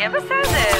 [0.00, 0.79] יהיה בסדר.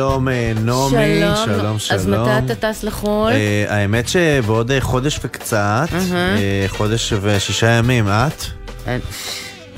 [0.00, 1.98] שלום אה, נעמי, שלום שלום.
[1.98, 3.32] אז מתי אתה טס לחו"ל?
[3.32, 8.44] אה, האמת שבעוד אה, חודש וקצת, אה, חודש ושישה ימים, את?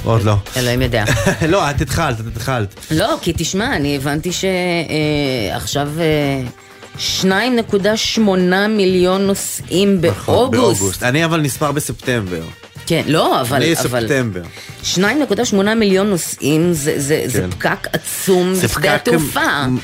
[0.05, 0.37] עוד לא.
[0.57, 1.05] אלוהים יודע.
[1.49, 2.75] לא, את התחלת, את התחלת.
[2.91, 5.89] לא, כי תשמע, אני הבנתי שעכשיו
[6.99, 7.31] 2.8
[8.69, 11.03] מיליון נוסעים נכון, באוגוסט.
[11.03, 12.43] אני אבל נספר בספטמבר.
[12.87, 13.57] כן, לא, אבל...
[13.57, 14.43] אני ספטמבר.
[14.85, 17.51] 2.8 מיליון נוסעים זה, זה, זה כן.
[17.51, 19.41] פקק עצום זה בשדה פקק התעופה.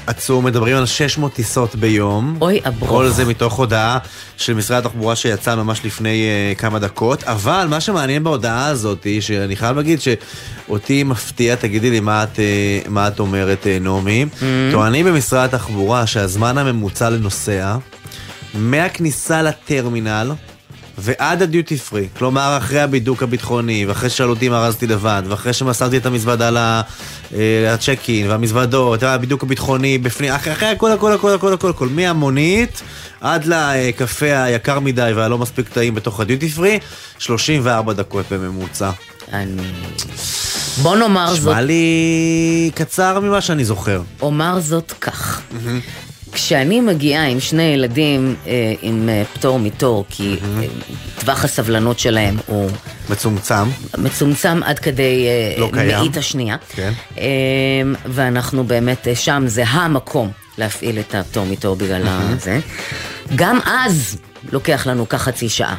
[0.07, 2.39] עצום, מדברים על 600 טיסות ביום.
[2.41, 2.91] אוי, הברוך.
[2.91, 3.99] כל זה מתוך הודעה
[4.37, 7.25] של משרד התחבורה שיצאה ממש לפני uh, כמה דקות.
[7.25, 12.89] אבל מה שמעניין בהודעה הזאת, שאני חייב להגיד שאותי מפתיע, תגידי לי מה את, uh,
[12.89, 14.25] מה את אומרת, uh, נעמי.
[14.25, 14.45] Mm-hmm.
[14.73, 17.77] טוענים במשרד התחבורה שהזמן הממוצע לנוסע,
[18.55, 20.33] מהכניסה לטרמינל,
[21.01, 25.97] ועד הדיוטי פרי, כלומר אחרי הבידוק הביטחוני, ואחרי ששאלו אותי אם ארזתי לבד, ואחרי שמסרתי
[25.97, 31.53] את המזוודה אה, לצ'ק אין, והמזוודות, הבידוק הביטחוני בפנים, אחרי, אחרי הכל הכל הכל הכל
[31.53, 32.83] הכל הכל, מהמונית
[33.21, 36.79] עד לקפה היקר מדי והלא מספיק טעים בתוך הדיוטי פרי,
[37.19, 38.91] 34 דקות בממוצע.
[39.33, 39.63] אני...
[40.83, 44.03] בוא נאמר זאת, נשמע לי קצר ממה שאני זוכר.
[44.23, 45.41] אומר זאת כך.
[46.39, 50.67] כשאני מגיעה עם שני ילדים אה, עם אה, פטור מתור, כי אה,
[51.21, 52.71] טווח הסבלנות שלהם הוא
[53.11, 53.69] מצומצם.
[53.99, 55.99] מצומצם עד כדי אה, לא קיים.
[55.99, 56.57] מאית השנייה.
[56.75, 56.93] כן.
[57.19, 57.25] אה,
[58.07, 62.03] ואנחנו באמת, אה, שם זה המקום להפעיל את הפטור מתור בגלל
[62.41, 62.61] זה.
[63.35, 64.19] גם אז
[64.53, 65.77] לוקח לנו כחצי שעה.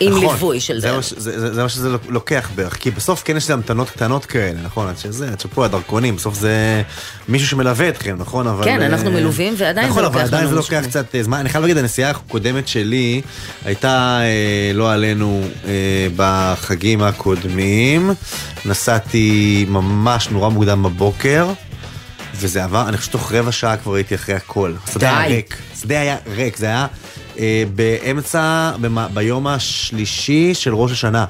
[0.00, 1.20] עם נכון, ליווי של זה זה.
[1.20, 4.88] זה, זה, זה מה שזה לוקח בערך, כי בסוף כן יש המתנות קטנות כאלה, נכון?
[4.88, 6.82] עד שזה, עד שפה הדרכונים, בסוף זה
[7.28, 8.46] מישהו שמלווה אתכם, נכון?
[8.46, 8.64] אבל...
[8.64, 10.88] כן, אה, אנחנו מלווים, ועדיין נכון, זה אבל לוקח עדיין לנו זה לוקח.
[10.88, 11.38] קצת אה, זמן.
[11.38, 13.20] אני חייב להגיד, הנסיעה הקודמת שלי
[13.64, 18.10] הייתה, אה, לא עלינו, אה, בחגים הקודמים.
[18.64, 21.48] נסעתי ממש נורא מוקדם בבוקר.
[22.40, 24.74] וזה עבר, אני חושב שתוך רבע שעה כבר הייתי אחרי הכל.
[24.88, 25.34] השדה היה די.
[25.34, 25.56] ריק.
[25.74, 26.86] השדה היה ריק, זה היה
[27.74, 31.24] באמצע, במה- ביום השלישי של ראש השנה.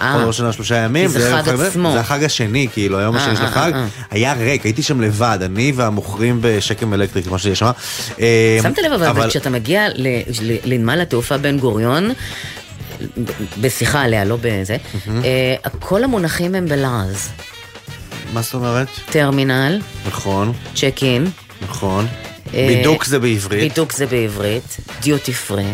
[0.00, 1.06] אה, כל ראש השנה שלושה ימים.
[1.06, 1.92] כי זה חג עצמו.
[1.92, 3.72] זה החג השני, כאילו, היום אה, השני של אה, החג.
[3.74, 3.86] אה, אה.
[4.10, 7.70] היה ריק, הייתי שם לבד, אני והמוכרים בשקם אלקטריק, מה שיש שם.
[8.20, 9.86] אה, שמת לב אבל, כשאתה מגיע
[10.64, 12.10] לנמל התעופה בן גוריון,
[13.60, 14.76] בשיחה עליה, לא בזה,
[15.24, 17.28] אה, כל המונחים הם בלעז.
[18.32, 18.88] מה זאת אומרת?
[19.10, 21.26] טרמינל, נכון, צ'ק אין,
[21.62, 22.06] נכון.
[22.54, 25.64] אה, בידוק זה בעברית, בידוק זה בעברית, דיוטי פרי.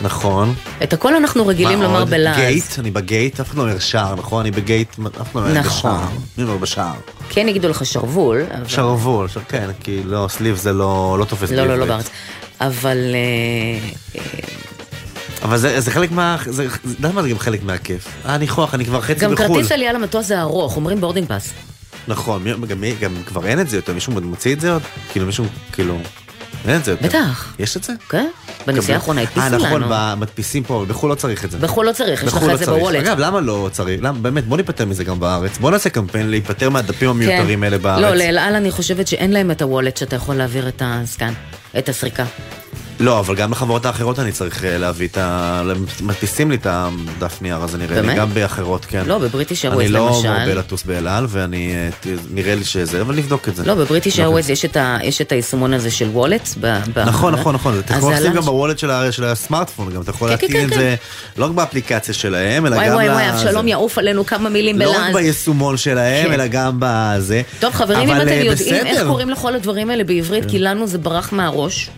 [0.00, 0.54] נכון.
[0.82, 2.04] את הכל אנחנו רגילים לומר?
[2.04, 2.36] בלעז.
[2.36, 4.40] גייט, אני בגייט, אף אחד לא אומר שער, נכון?
[4.40, 4.98] אני בגייט, אף
[5.32, 5.90] אחד לא אומר נכון.
[5.96, 6.08] בשער.
[6.38, 6.92] מי אומר בשער?
[7.28, 8.42] כן יגידו לך שרוול.
[8.66, 11.88] שרוול, כן, כי לא, סליב זה לא לא תופס לא, לא, לא בעברית.
[11.88, 12.10] בארץ.
[12.60, 13.88] אבל אה,
[14.20, 14.24] אה,
[15.42, 16.36] אבל זה זה חלק מה...
[16.46, 16.66] זה-
[17.00, 18.08] למה זה גם חלק מהכיף?
[18.26, 19.46] אה, ניחוח, אני כבר חצי גם בחו"ל.
[19.48, 21.50] כרטיס עלייה למטוס זה ארוך, אומרים boarding pass.
[22.08, 22.44] נכון,
[22.76, 24.82] מי- גם, כבר אין את זה יותר, מישהו מוציא את זה עוד?
[25.12, 25.98] כאילו מישהו, כאילו,
[26.68, 27.08] אין את זה יותר.
[27.08, 27.54] בטח.
[27.58, 27.92] יש את זה?
[28.08, 28.28] כן?
[28.66, 29.58] בנסיעה האחרונה הדפיסו אה, לנו.
[29.58, 29.82] נכון,
[30.20, 31.58] מדפיסים פה, בחו"ל לא צריך את זה.
[31.58, 32.82] בחו"ל לא צריך, יש לך בחו"ל את זה לא צריך.
[32.82, 33.06] בוולט.
[33.06, 34.00] אגב, למה לא צריך?
[34.02, 35.58] למה, באמת, בוא ניפטר מזה גם בארץ.
[35.58, 38.02] בוא נעשה קמפיין להיפטר מהדפים המיותרים האלה בארץ.
[38.02, 41.32] לא, לאל על אני חושבת שאין להם את הוולט שאתה יכול להעביר את ה scan,
[41.78, 42.24] את הסריקה.
[43.00, 45.62] לא, אבל גם לחברות האחרות אני צריך אה, להביא את ה...
[46.02, 48.14] מדפיסים לי את הדף נייר הזה נראה לי?
[48.14, 49.02] גם באחרות, כן.
[49.06, 50.28] לא, בבריטיש אני איירווייז לא למשל.
[50.38, 51.88] מרבה לטוס באל על, ואני, אה,
[52.30, 53.64] נראה לי שזה, אבל נבדוק את זה.
[53.64, 54.76] לא, בבריטיש את איירווייז יש את
[55.20, 56.48] את היישומון הזה של וולט.
[57.06, 58.78] נכון, נכון, נכון, אתה יכול לשים גם בוולט
[59.10, 60.94] של הסמארטפון, גם אתה יכול כן, כן, להטעין את כן, זה,
[61.36, 63.68] לא רק באפליקציה שלהם, אלא וואי גם וואי ל- וואי, אבשלום.
[63.68, 65.14] יעוף עלינו כמה מילים לא רק בלעז.
[65.14, 66.32] ביישומון שלהם.
[66.32, 67.42] אלא גם בזה.
[67.60, 69.06] טוב, חברים, אם אתם אה, יודעים איך.
[69.06, 71.90] קוראים לכל הדברים האלה בעברית, כי לנו זה ברח מהראש.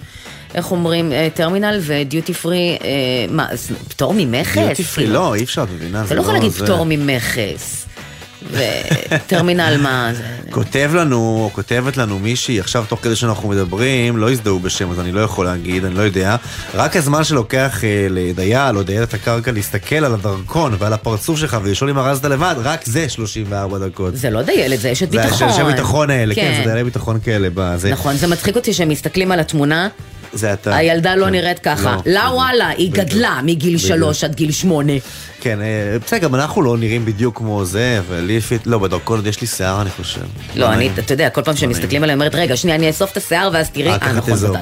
[0.54, 2.88] איך אומרים, אה, טרמינל ודיוטי פרי, אה,
[3.30, 3.46] מה,
[3.88, 4.58] פטור ממכס?
[4.58, 5.06] דיוטי פרי?
[5.06, 6.04] לא, אי אפשר, את מבינה?
[6.04, 7.86] אתה לא יכול להגיד זה- פטור ממכס.
[8.52, 10.22] וטרמינל מה זה?
[10.50, 15.00] כותב לנו, או כותבת לנו מישהי, עכשיו תוך כדי שאנחנו מדברים, לא הזדהו בשם, אז
[15.00, 16.36] אני לא יכול להגיד, אני לא יודע.
[16.74, 21.90] רק הזמן שלוקח אה, לדייל או דיילת הקרקע להסתכל על הדרכון ועל הפרצוף שלך ולשאול
[21.90, 24.16] אם ארזת לבד, רק זה 34 דקות.
[24.16, 25.48] זה לא דיילת, זה אשת זה ביטחון.
[25.48, 27.90] אנשי ביטחון האלה, כן, זה דיילי ביטחון כאלה בזה.
[27.90, 29.88] נכון, זה מצחיק אותי שהם מסתכלים על התמונה,
[30.32, 30.76] זה אתה.
[30.76, 31.30] הילדה לא כן.
[31.30, 31.96] נראית ככה.
[32.06, 32.92] לא, לה וואלה, היא.
[32.92, 33.78] גדלה מגיל.
[33.78, 34.92] שלוש עד גיל שמונה.
[35.42, 38.40] כן, אה, בסדר, גם אנחנו לא נראים בדיוק כמו זה, ולי.
[38.66, 40.20] לא, בדרכון עוד יש לי שיער, אני חושב.
[40.54, 40.92] לא, אני, נעים.
[40.98, 43.88] אתה יודע, כל פעם שמסתכלים עליי, אומרת, רגע, שנייה, אני אאסוף את השיער ואז תראי,
[43.90, 44.54] אה, אה, נכון, תזהו.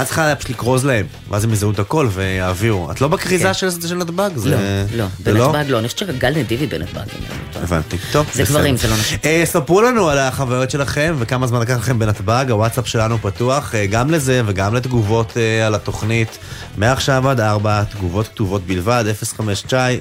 [0.00, 2.90] את צריכה פשוט לכרוז להם, ואז הם יזהו את הכל ויעבירו.
[2.90, 3.54] את לא בכריזה כן.
[3.88, 4.30] של נתב"ג?
[4.34, 5.52] לא, זה- לא, זה לא?
[5.52, 6.96] בנתב"ג לא, אני חושבת שגל נדיבי בנתב"ג.
[6.98, 7.60] אני לא.
[7.60, 7.96] הבנתי.
[8.12, 8.42] טוב, זה.
[8.42, 9.18] גברים, זה לא נשים.
[9.24, 14.10] אה, ספרו לנו על החוויות שלכם וכמה זמן לקח לכם בנתב"ג, הוואטסאפ שלנו פתוח גם
[14.10, 15.36] לזה וגם לתגובות
[15.66, 16.38] על התוכנית.
[16.76, 19.04] מעכשיו עד 4, תגובות כתובות בלבד,
[19.36, 19.98] 052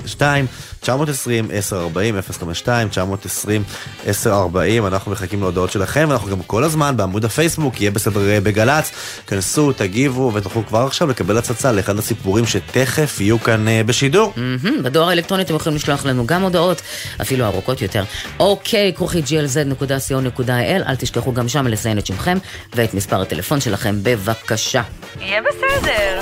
[0.81, 3.63] 920 1040 052 920
[4.07, 8.91] 1040 אנחנו מחכים להודעות שלכם ואנחנו גם כל הזמן בעמוד הפייסבוק יהיה בסדר אה, בגל"צ
[9.27, 14.33] כנסו תגיבו ותוכלו כבר עכשיו לקבל הצצה לאחד הסיפורים שתכף יהיו כאן אה, בשידור.
[14.35, 16.81] מהמם, בדואר האלקטרוני אתם יכולים לשלוח לנו גם הודעות,
[17.21, 18.03] אפילו ארוכות יותר.
[18.39, 20.50] אוקיי, כרוכי glz.co.il,
[20.88, 22.38] אל תשכחו גם שם לציין את שמכם
[22.75, 24.81] ואת מספר הטלפון שלכם, בבקשה.
[25.19, 26.21] יהיה בסדר.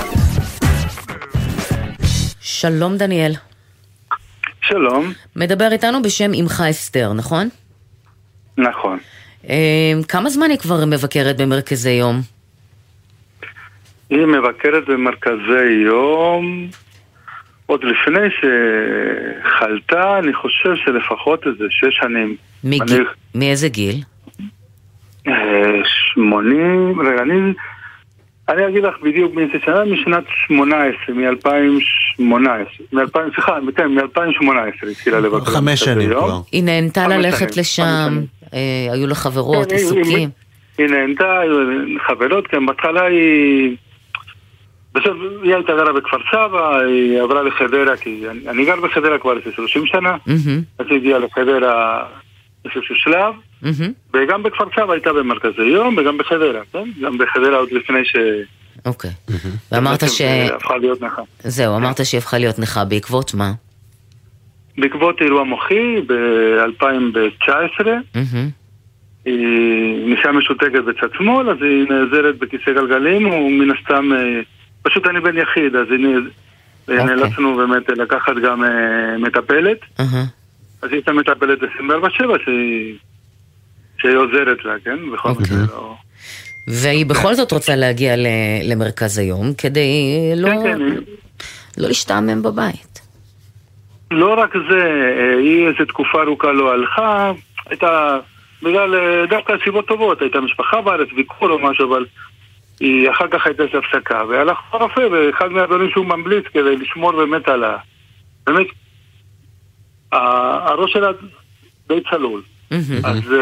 [2.40, 3.34] שלום דניאל,
[4.68, 7.48] שלום, מדבר איתנו בשם אמך אסתר, נכון?
[8.58, 8.98] נכון.
[9.48, 12.20] אה, כמה זמן היא כבר מבקרת במרכזי יום?
[14.10, 16.68] היא מבקרת במרכזי יום
[17.66, 22.36] עוד לפני שחלתה, אני חושב שלפחות איזה שש שנים.
[22.64, 24.02] מגיל, אני- מאיזה גיל?
[25.28, 25.32] אה,
[25.84, 27.52] שמונים, רגע, אני,
[28.48, 32.22] אני אגיד לך בדיוק מאיזה שנה, משנת 18, מ-2018,
[32.92, 35.44] מ-2000, סליחה, כן, מ-2018 התחילה לבקר.
[35.44, 36.10] חמש שנים.
[36.10, 36.40] כבר.
[36.52, 38.20] היא נהנתה ללכת לשם.
[38.54, 40.28] אה, היו לה חברות, כן, עיסוקים.
[40.78, 41.54] היא נהנתה, היו
[42.06, 43.76] חברות, כן, בהתחלה היא...
[44.94, 49.36] בסוף היא הייתה גרה בכפר סבא, היא עברה לחדרה, כי אני, אני גר בחדרה כבר
[49.36, 50.16] איזה 30 שנה,
[50.78, 52.04] אז היא הגיעה לחדרה
[52.64, 53.92] איזשהו שלב, מהמם.
[54.14, 56.84] וגם בכפר סבא הייתה במרכזי יום, וגם בחדרה, כן?
[57.02, 58.16] גם בחדרה עוד לפני ש...
[58.86, 59.10] אוקיי.
[59.72, 60.20] ואמרת ש...
[60.54, 61.22] הפכה להיות נכה.
[61.42, 63.52] זהו, אמרת שהיא הפכה להיות נכה בעקבות מה?
[64.78, 67.84] בעקבות אירוע מוחי ב-2019,
[68.14, 68.48] מהמם.
[69.24, 74.40] היא נסיעה משותקת בצד שמאל, אז היא נעזרת בכיסא גלגלים, ומן הסתם, אה,
[74.82, 76.28] פשוט אני בן יחיד, אז היא נ-
[76.88, 77.04] אוקיי.
[77.04, 78.70] נאלצנו באמת לקחת גם אה,
[79.18, 80.24] מטפלת, אהה.
[80.82, 81.64] אז היא הייתה מטפלת 24/7
[82.44, 82.94] שהיא
[84.04, 84.98] שהיא עוזרת לה, כן?
[85.12, 85.44] בכל אוקיי.
[85.44, 85.94] מקרה, לא...
[86.68, 88.14] והיא בכל זאת רוצה להגיע
[88.62, 89.92] למרכז היום כדי
[90.36, 90.78] לא כן, כן,
[91.78, 93.00] לא להשתעמם בבית.
[94.10, 94.84] לא רק זה,
[95.18, 97.32] אה, היא איזה תקופה ארוכה לא הלכה,
[97.66, 98.18] הייתה
[98.62, 102.06] בגלל אה, דווקא סיבות טובות, הייתה משפחה בארץ, ביקור או משהו, אבל
[102.80, 107.48] היא אחר כך הייתה איזו הפסקה, והלך לרופא, ואחד מהדברים שהוא ממליץ כדי לשמור באמת
[107.48, 107.76] על ה...
[108.46, 108.66] באמת,
[110.12, 111.08] הראש שלה
[111.88, 112.42] די צלול.
[113.04, 113.34] אז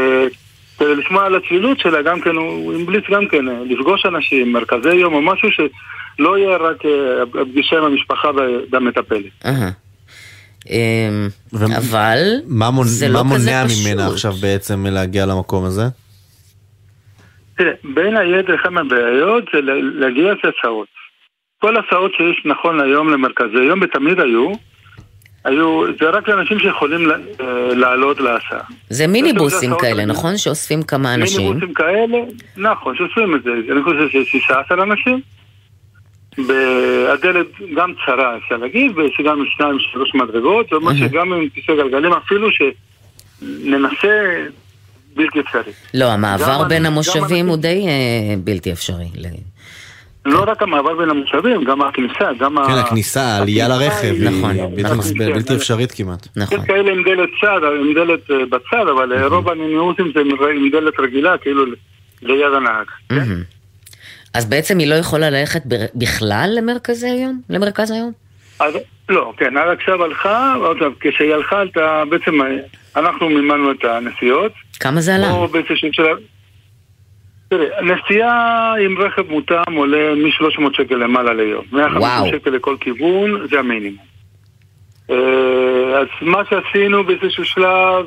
[0.79, 4.95] כדי לשמוע על הצלילות שלה, גם כן, הוא המליץ גם כן אה, לפגוש אנשים, מרכזי
[4.95, 8.29] יום או משהו שלא יהיה רק אה, הפגישה עם המשפחה
[8.71, 9.45] והמטפלת.
[10.71, 13.87] אמ, אבל מה זה מה לא כזה מונע פשוט.
[13.87, 15.83] ממנה עכשיו בעצם להגיע למקום הזה?
[17.57, 19.61] תראה, בין היתר אחד מהבעיות זה
[20.01, 20.89] להגיע להסעות.
[21.59, 24.53] כל ההסעות שיש נכון להיום למרכזי יום, ותמיד היו,
[25.45, 27.17] היו, זה רק לאנשים שיכולים אה,
[27.75, 28.61] לעלות להסעה.
[28.91, 30.05] זה מיניבוסים כאלה.
[30.05, 30.37] נכון?
[30.37, 31.41] שאוספים כמה אנשים.
[31.41, 32.19] מיניבוסים כאלה,
[32.57, 33.51] נכון, שעושים את זה.
[33.73, 35.21] אני חושב שיש 16 אנשים.
[37.13, 37.47] הדלת
[37.77, 40.97] גם צרה, אפשר להגיד, ויש גם שניים, שלוש מדרגות, זאת אומרת.
[40.97, 44.45] שגם עם כיסא גלגלים, אפילו שננסה,
[45.17, 45.73] בלתי אפשרי.
[45.95, 49.07] לא, המעבר בין המושבים הוא די אה, בלתי אפשרי.
[50.25, 52.67] לא רק המעבר בין המושבים, גם הכניסה, גם ה...
[52.67, 55.19] כן, הכניסה, העלייה לרכב, היא- נכון, היא בלתי נכון.
[55.19, 56.27] בלתי אפשרית כמעט.
[56.37, 56.59] נכון.
[56.59, 60.71] יש כאלה עם דלת צד, עם דלת אה, בצד, אבל אה, רוב הנימוסים זה עם-
[60.73, 61.65] דלת רגילה, כאילו
[62.23, 62.87] ליד הנהג.
[63.09, 63.15] כן?
[63.17, 63.43] מהמם.
[64.35, 67.41] אז בעצם היא לא יכולה ללכת ב- בכלל למרכזי היום?
[67.51, 68.13] למרכז היום?
[68.61, 68.75] אז
[69.09, 71.63] לא, כן, עד עכשיו הלכה, עוד פעם, כשהיא הלכה,
[72.11, 72.47] בעצם אה,
[72.97, 75.33] אנחנו מימנו את הנסיעות, כמה זה עלה?
[77.53, 81.65] תראה, נסיעה עם רכב מותאם עולה מ-300 שקל למעלה ליום.
[81.73, 82.29] 150 וואו.
[82.31, 84.05] שקל לכל כיוון, זה המינימום.
[85.11, 88.07] אה, אז מה שעשינו באיזשהו שלב,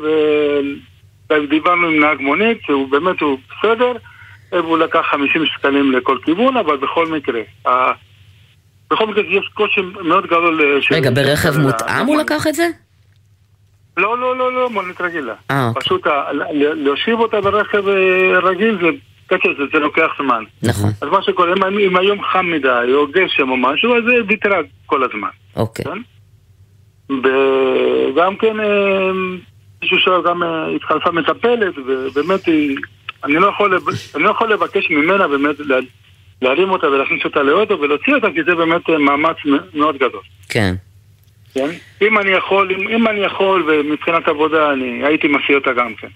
[1.31, 3.91] אה, דיברנו עם נהג מונית, שהוא באמת, הוא בסדר,
[4.51, 7.41] והוא לקח 50 שקלים לכל כיוון, אבל בכל מקרה,
[8.91, 10.61] בכל מקרה יש קושי מאוד גדול.
[10.61, 12.67] אה, רגע, ברכב מותאם הוא לקח את זה?
[13.97, 15.33] לא, לא, לא, לא, מונית רגילה.
[15.49, 15.81] אוקיי.
[15.81, 16.07] פשוט
[16.57, 17.83] להושיב אותה ברכב
[18.43, 18.89] רגיל זה,
[19.27, 20.43] קשה, זה, זה לוקח זמן.
[20.63, 24.13] נכון, אז מה שקורה, אם, אם היום חם מדי או גשם או משהו, אז זה
[24.27, 25.29] ויתרה כל הזמן.
[25.55, 25.85] אוקיי.
[25.85, 25.99] כן?
[27.09, 29.11] וגם כן, אה,
[29.81, 32.77] מישהו שלב גם אה, התחלפה מטפלת, ובאמת היא...
[33.23, 33.79] אני לא יכול,
[34.15, 35.75] אני לא יכול לבקש ממנה באמת לה-
[36.41, 39.37] להרים אותה ולהכניס אותה לאוטו ולהוציא אותה, כי זה באמת אה, מאמץ
[39.73, 40.21] מאוד גדול.
[40.49, 40.75] כן.
[41.53, 41.69] כן?
[42.01, 46.07] אם אני יכול, אם, אם אני יכול, ומבחינת עבודה אני הייתי מסיע אותה גם כן.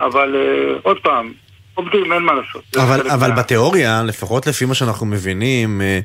[0.00, 1.32] אבל uh, עוד פעם,
[1.74, 2.62] עובדים, אין מה לעשות.
[2.76, 3.32] אבל, אבל.
[3.32, 6.00] בתיאוריה, לפחות לפי מה שאנחנו מבינים, אה,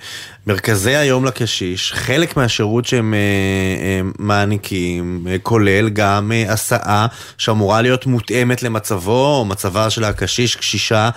[0.47, 7.07] מרכזי היום לקשיש, חלק מהשירות שהם אה, מעניקים, כולל גם הסעה
[7.37, 11.09] שאמורה להיות מותאמת למצבו או מצבה של הקשיש, קשישה,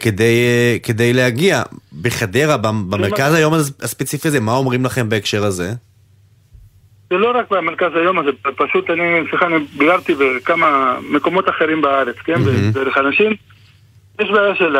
[0.00, 0.34] כדי,
[0.82, 1.62] כדי להגיע.
[2.02, 5.72] בחדרה, במרכז היום הספציפי הזה, מה אומרים לכם בהקשר הזה?
[7.10, 12.16] זה לא רק במרכז היום הזה, פשוט אני, סליחה, אני ביררתי בכמה מקומות אחרים בארץ,
[12.24, 12.34] כן?
[12.34, 12.74] Mm-hmm.
[12.74, 13.32] דרך אנשים.
[14.20, 14.76] יש בעיה של,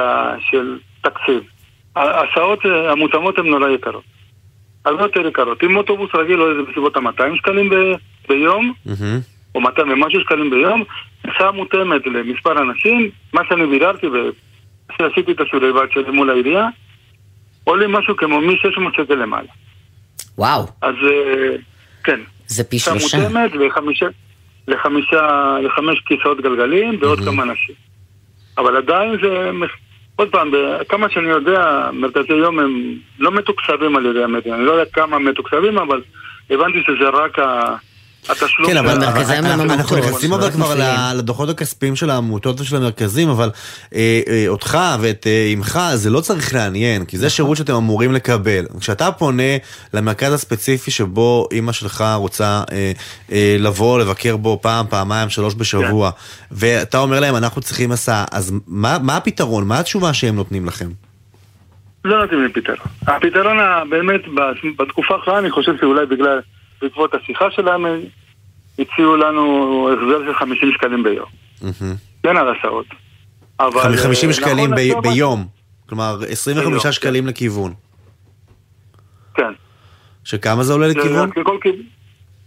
[0.51, 1.43] של תקציב.
[1.97, 2.59] ההסעות
[2.91, 4.05] המותאמות הן נורא יקרות.
[4.85, 5.65] הרבה יותר יקרות.
[5.65, 7.75] אם אוטובוס רגיל עולה בסביבות ה-200 שקלים ב,
[8.29, 9.55] ביום, mm-hmm.
[9.55, 10.85] או 200 ומשהו שקלים ביום,
[11.25, 14.07] הסעה מותאמת למספר אנשים, מה שאני ביררתי
[15.01, 16.67] ועשיתי את השיעורי בית שלי מול העירייה,
[17.65, 19.49] עולים משהו כמו מ-600 שקל למעלה.
[20.39, 20.67] וואו.
[20.83, 20.95] אז...
[21.05, 21.57] אה,
[22.05, 22.21] כן.
[22.47, 23.19] זה פי שלושה.
[23.19, 24.07] מותאמת לחמישה,
[24.69, 27.25] לחמישה, לחמש כיסאות גלגלים ועוד mm-hmm.
[27.25, 27.88] כמה אנשים.
[28.59, 29.51] אבל עדיין זה,
[30.17, 30.51] עוד פעם,
[30.89, 34.57] כמה שאני יודע, מרכזי יום הם לא מתוקצבים על ידי המדינה.
[34.57, 36.01] אני לא יודע כמה מתוקצבים, אבל
[36.51, 37.77] הבנתי שזה רק ה...
[38.29, 40.75] התשלום כן, אבל אנחנו נכנסים אבל כבר
[41.15, 43.51] לדוחות הכספיים של העמותות ושל המרכזים, אבל
[43.95, 47.37] אה, אה, אותך ואת אמך אה, זה לא צריך לעניין, כי זה נכון.
[47.37, 48.65] שירות שאתם אמורים לקבל.
[48.81, 49.57] כשאתה פונה
[49.95, 52.63] למרכז הספציפי שבו אימא שלך רוצה
[53.59, 56.19] לבוא, לבקר בו פעם, פעמיים, שלוש בשבוע, כן.
[56.53, 59.69] ואתה אומר להם, אנחנו צריכים הסעה, אז מה הפתרון?
[59.69, 60.89] מה התשובה שהם נותנים לכם?
[62.05, 62.79] לא נותנים לי פתרון.
[63.07, 63.57] הפתרון
[63.91, 64.21] באמת
[64.79, 66.41] בתקופה האחרונה, אני חושב שאולי בגלל...
[66.83, 67.85] בעקבות השיחה שלהם
[68.79, 71.29] הציעו לנו החזר של 50 שקלים ביום.
[72.23, 72.87] כן, על הסעות.
[73.97, 75.47] 50 אה, שקלים נכון, ביום,
[75.89, 77.73] כלומר 25 שקלים לכיוון.
[79.35, 79.53] כן.
[80.25, 81.31] שכמה זה עולה לכיוון?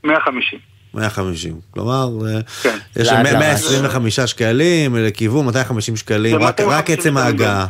[0.03, 0.59] 150.
[0.93, 2.77] 150, כלומר, אה, כן.
[2.95, 7.65] יש 125 שקלים לכיוון, 250 שקלים, רק עצם ההגעה.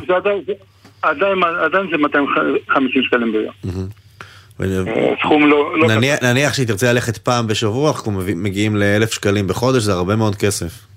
[1.02, 3.88] עדיין זה 250 שקלים ביום.
[5.20, 5.78] סכום לא...
[5.78, 10.16] לא נניח, נניח שהיא תרצה ללכת פעם בשבוע, אנחנו מגיעים לאלף שקלים בחודש, זה הרבה
[10.16, 10.92] מאוד כסף.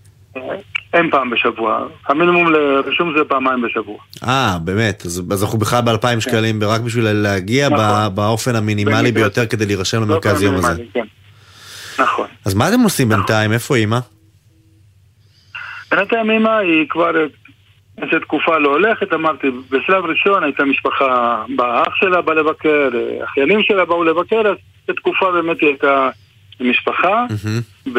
[0.94, 1.88] אין פעם בשבוע.
[2.08, 3.98] המינימום לרישום זה פעמיים בשבוע.
[4.24, 5.06] אה, באמת.
[5.06, 6.30] אז, אז אנחנו בכלל באלפיים כן.
[6.32, 8.16] שקלים, רק בשביל להגיע נכון.
[8.16, 10.84] באופן המינימלי ביותר כדי להירשם למרכז יום הזה.
[10.94, 11.06] כן.
[12.00, 12.28] נכון.
[12.46, 13.52] אז מה אתם עושים בינתיים?
[13.52, 14.00] איפה אימא?
[15.92, 17.12] בינתיים אימא היא כבר
[18.02, 22.90] איזה תקופה לא הולכת, אמרתי, בשלב ראשון הייתה משפחה, אח שלה בא לבקר,
[23.24, 26.10] אחיינים שלה באו לבקר, אז בתקופה באמת היא הייתה
[26.60, 27.90] משפחה, mm-hmm.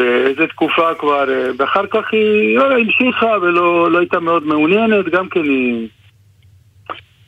[0.49, 1.23] תקופה כבר,
[1.57, 5.87] ואחר כך היא לא, המשיכה ולא לא הייתה מאוד מעוניינת, גם כן היא...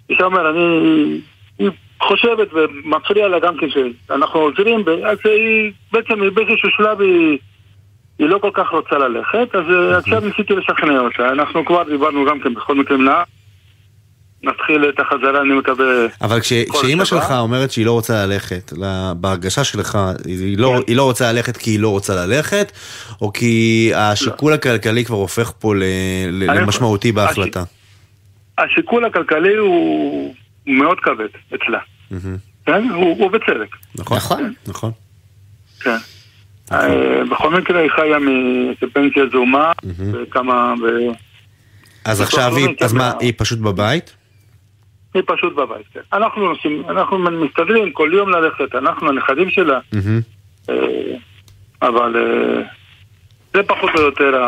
[0.09, 1.21] אישה אומר, אני...
[1.59, 1.69] היא
[2.01, 7.37] חושבת ומפריע לה גם כן שאנחנו עוזרים, אז היא בעצם באיזשהו שלב היא...
[8.19, 11.29] היא לא כל כך רוצה ללכת, אז אה, עכשיו ניסיתי לשכנע אותה.
[11.29, 13.23] אנחנו כבר דיברנו גם כן בכל מקרה נא.
[14.43, 15.85] נתחיל את החזרה, אני מקווה...
[16.21, 18.73] אבל כשאימא שלך אומרת שהיא לא רוצה ללכת,
[19.17, 20.83] בהרגשה שלך, היא לא, כן.
[20.87, 22.71] היא לא רוצה ללכת כי היא לא רוצה ללכת,
[23.21, 24.55] או כי השיקול לא.
[24.55, 25.73] הכלכלי כבר הופך פה
[26.31, 27.63] למשמעותי בהחלטה?
[28.57, 30.33] השיקול הכלכלי הוא
[30.67, 31.79] מאוד כבד אצלה.
[32.65, 32.89] כן?
[32.89, 33.75] הוא בצדק.
[33.95, 34.51] נכון, נכון.
[34.67, 34.91] נכון.
[35.81, 35.97] כן.
[36.71, 39.71] אה, בכל מקרה היא חיה מפנסיה זומה
[40.13, 40.73] וכמה...
[42.05, 44.15] אז עכשיו היא, אז מה, היא פשוט בבית?
[45.13, 45.99] היא פשוט בבית, כן.
[46.13, 49.79] אנחנו נוסעים, אנחנו מסתדרים כל יום ללכת, אנחנו הנכדים שלה,
[50.69, 50.75] אה,
[51.81, 52.61] אבל אה,
[53.53, 54.43] זה פחות או יותר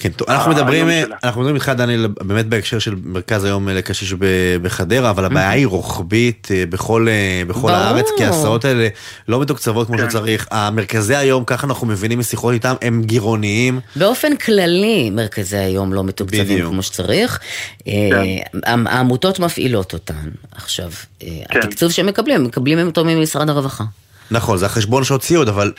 [0.00, 0.88] כן, טוב, אנחנו מדברים,
[1.24, 4.14] אנחנו מדברים איתך דניאל באמת בהקשר של מרכז היום לקשיש
[4.62, 8.88] בחדרה, אבל הבעיה היא רוחבית אה, בכל, אה, בכל הארץ, כי ההסעות האלה
[9.28, 10.10] לא מתוקצבות כמו כן.
[10.10, 10.48] שצריך.
[10.50, 13.80] המרכזי היום, ככה אנחנו מבינים משיחות איתם, הם גירעוניים.
[13.96, 16.72] באופן כללי, מרכזי היום לא מתוקצבים בדיוק.
[16.72, 17.40] כמו שצריך.
[17.88, 18.86] אה, כן.
[18.86, 20.28] העמותות מפעילות אותן.
[20.52, 20.90] עכשיו,
[21.20, 21.26] כן.
[21.50, 23.84] התקצוב שהם מקבלים, מקבלים הם אותו ממשרד הרווחה.
[24.30, 25.02] נכון, זה החשבון
[25.36, 25.72] עוד, אבל,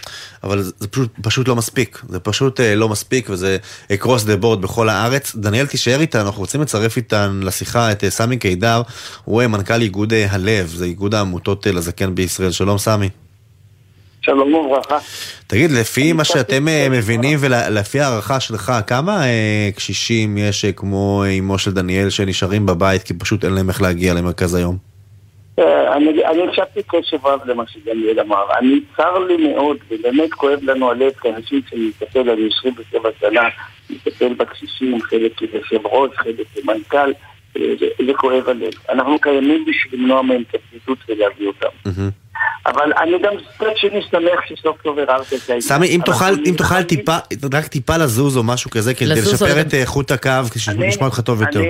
[0.44, 2.02] אבל זה פשוט, פשוט לא מספיק.
[2.10, 3.58] זה פשוט אה, לא מספיק, וזה
[3.94, 5.36] across the board בכל הארץ.
[5.36, 8.82] דניאל, תישאר איתנו, אנחנו רוצים לצרף איתן לשיחה את אה, סמי קידר,
[9.26, 12.52] הוא אה, מנכ"ל איגוד אה, הלב, זה איגוד העמותות אה, לזקן בישראל.
[12.52, 13.10] שלום, סמי.
[14.22, 14.98] שלום וברכה.
[15.48, 21.58] תגיד, לפי מה שאתם אה, מבינים ולפי הערכה שלך, כמה אה, קשישים יש כמו אמו
[21.58, 24.91] של דניאל שנשארים בבית כי פשוט אין להם איך להגיע למרכז היום?
[25.60, 28.44] אה, אני הקשבתי קשב רב למה שדניאל אמר.
[28.60, 33.42] אני צר לי מאוד, ובאמת כואב לנו הלב כאנשים שמסתכל, אני 27 שנה,
[33.90, 37.12] מסתכל בקשישים, חלק כיושב ראש, חלק כמנכ"ל,
[37.56, 37.60] זה,
[38.06, 38.74] זה כואב הלב.
[38.90, 42.02] אנחנו קיימים בשביל למנוע מהם את הבדידות ולהביא אותם.
[42.66, 45.56] אבל אני גם מצד שני שמח שסוף סוף הררת את זה.
[45.60, 47.18] סמי, אם תוכל, אם תוכל טיפה,
[47.54, 49.62] רק טיפה לזוז או משהו כזה, כדי לשפר.
[49.62, 51.62] את איכות הקו, אני- שנשמע אותך טוב יותר.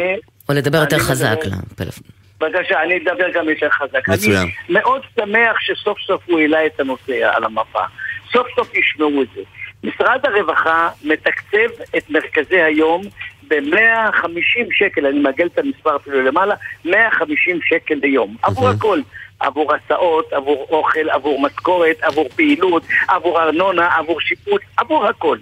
[0.49, 2.20] או לדבר יותר חזק לפלאפון.
[2.41, 4.09] בבקשה, אני אדבר גם יותר חזק.
[4.09, 4.37] מצוין.
[4.37, 7.83] אני מאוד שמח שסוף סוף הוא העלה את הנושא על המפה.
[8.31, 9.41] סוף סוף ישמעו את זה.
[9.83, 13.01] משרד הרווחה מתקצב את מרכזי היום
[13.47, 16.55] ב-150 שקל, אני מעגל את המספר אפילו למעלה,
[16.85, 18.35] 150 שקל ליום.
[18.43, 18.99] עבור הכל.
[19.39, 25.37] עבור הסעות, עבור אוכל, עבור משכורת, עבור פעילות, עבור ארנונה, עבור שיפוץ, עבור הכל.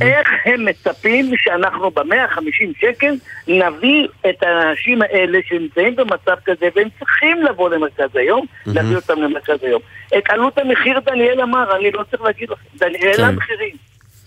[0.00, 2.40] איך הם מצפים שאנחנו ב-150
[2.80, 3.14] שקל
[3.48, 9.58] נביא את האנשים האלה שנמצאים במצב כזה והם צריכים לבוא למרכז היום, נביא אותם למרכז
[9.64, 9.80] היום.
[10.18, 13.24] את עלות המחיר דניאל אמר, אני לא צריך להגיד לכם, דניאל כן.
[13.24, 13.74] המחירים.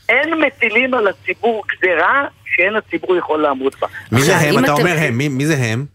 [0.10, 3.88] אין מטילים על הציבור גזירה שאין הציבור יכול לעמוד בה.
[4.12, 4.63] מי זה הם?
[4.65, 5.86] אתה אומר הם, מי- מי זה הם?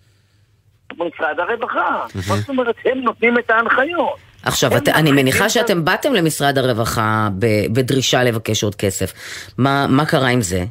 [0.93, 2.05] משרד הרווחה.
[2.29, 2.75] מה זאת אומרת?
[2.85, 4.17] הם נותנים את ההנחיות.
[4.49, 7.29] עכשיו, את, אני מניחה את- שאתם באתם למשרד הרווחה
[7.73, 9.13] בדרישה לבקש עוד כסף.
[9.59, 10.65] מה, מה קרה עם זה?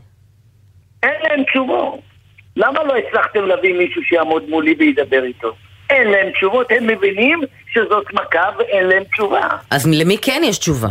[1.04, 2.00] אין להם תשובות.
[2.56, 5.52] למה לא הצלחתם להביא מישהו שיעמוד מולי וידבר איתו?
[5.90, 7.40] אין להם תשובות, הם מבינים
[7.74, 9.48] שזאת מכה ואין להם תשובה.
[9.72, 10.90] אז למי כן יש תשובה?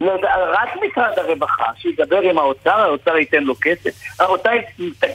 [0.00, 0.12] לא
[0.52, 4.20] רק משרד הרווחה, שידבר עם האוצר, האוצר ייתן לו כסף.
[4.20, 4.62] רבותיי,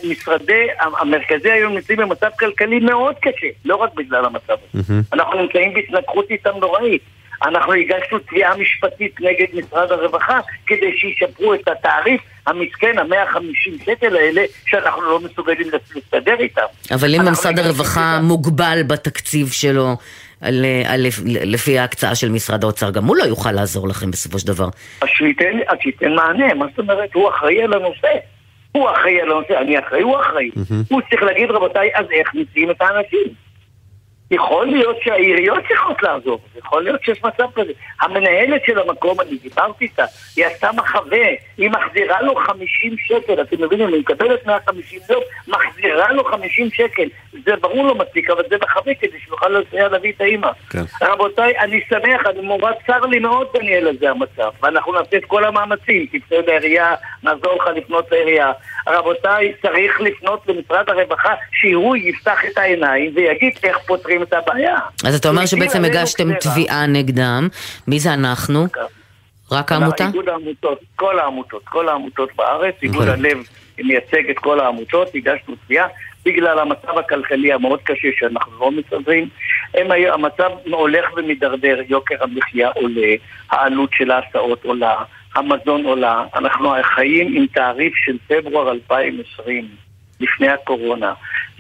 [0.10, 4.94] משרדי, המרכזי היום נמצאים במצב כלכלי מאוד קשה, לא רק בגלל המצב הזה.
[5.14, 7.02] אנחנו נמצאים בהתנגחות איתם נוראית.
[7.46, 14.42] אנחנו הגשנו תביעה משפטית נגד משרד הרווחה כדי שישפרו את התעריף המסכן, ה-150 שקל האלה,
[14.66, 16.62] שאנחנו לא מסוגלים להסתדר איתם.
[16.92, 19.98] אבל אם משרד הרווחה מוגבל בתקציב שלו,
[20.42, 24.48] על, על, לפי ההקצאה של משרד האוצר, גם הוא לא יוכל לעזור לכם בסופו של
[24.48, 24.70] דבר.
[25.02, 27.14] אז שייתן, אז שייתן מענה, מה זאת אומרת?
[27.14, 28.08] הוא אחראי על הנושא.
[28.72, 30.50] הוא אחראי על הנושא, אני אחראי, הוא אחראי.
[30.90, 33.34] הוא צריך להגיד, רבותיי, אז איך מציעים את האנשים?
[34.32, 37.72] יכול להיות שהעיריות צריכות לעזור, יכול להיות שיש מצב כזה.
[38.02, 43.64] המנהלת של המקום, אני דיברתי איתה, היא עשתה מחווה, היא מחזירה לו 50 שקל, אתם
[43.64, 47.08] מבינים, היא מקבלת 150 יום, מחזירה לו 50 שקל.
[47.46, 50.50] זה ברור לא מספיק, אבל זה מחווה כדי שיוכל לסייע להביא את האימא.
[50.70, 50.84] כן.
[51.02, 54.50] רבותיי, אני שמח, אני מורד צר לי מאוד, דניאל, על זה המצב.
[54.64, 56.06] ואנחנו נעשה את כל המאמצים.
[56.06, 58.52] תפנה לעירייה, נעזור לך לפנות לעירייה.
[58.88, 64.76] רבותיי, צריך לפנות למשרד הרווחה, שהוא יפתח את העיניים ויגיד איך פותרים את הבעיה.
[65.06, 66.34] אז אתה אומר שבעצם הגשתם.
[66.34, 67.48] תביעה נגדם.
[67.88, 68.66] מי זה אנחנו?
[69.52, 70.08] רק העמותה?
[70.08, 73.14] איגוד העמותות, כל העמותות, כל העמותות בארץ, איגוד אוקיי.
[73.14, 73.38] הלב
[73.84, 75.88] מייצג את כל העמותות, הגשנו תביעה
[76.26, 79.30] בגלל המצב הכלכלי המאוד קשה שאנחנו לא מסתדרים.
[79.74, 83.16] הם המצב הולך ומידרדר, יוקר המחיה עולה,
[83.52, 84.96] העלות של ההסעות עולה,
[85.36, 86.24] המזון עולה.
[86.36, 89.68] אנחנו חיים עם תעריף של פברואר 2020.
[90.22, 91.14] לפני הקורונה.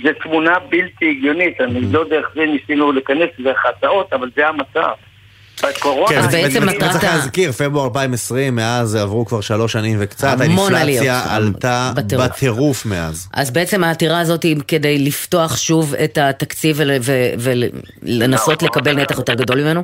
[0.03, 4.91] זו תמונה בלתי הגיונית, אני לא דרך זה ניסינו להיכנס דרך הצעות, אבל זה המצב.
[6.09, 11.35] כן, אז בעצם מטרת צריך להזכיר, פברואר 2020, מאז עברו כבר שלוש שנים וקצת, האינפלציה.
[11.35, 12.25] עלתה בטירוף.
[12.25, 13.29] בטירוף מאז.
[13.33, 16.79] אז בעצם העתירה הזאת היא כדי לפתוח שוב את התקציב
[18.03, 18.63] ולנסות.
[18.63, 19.83] לקבל נתח יותר גדול ממנו?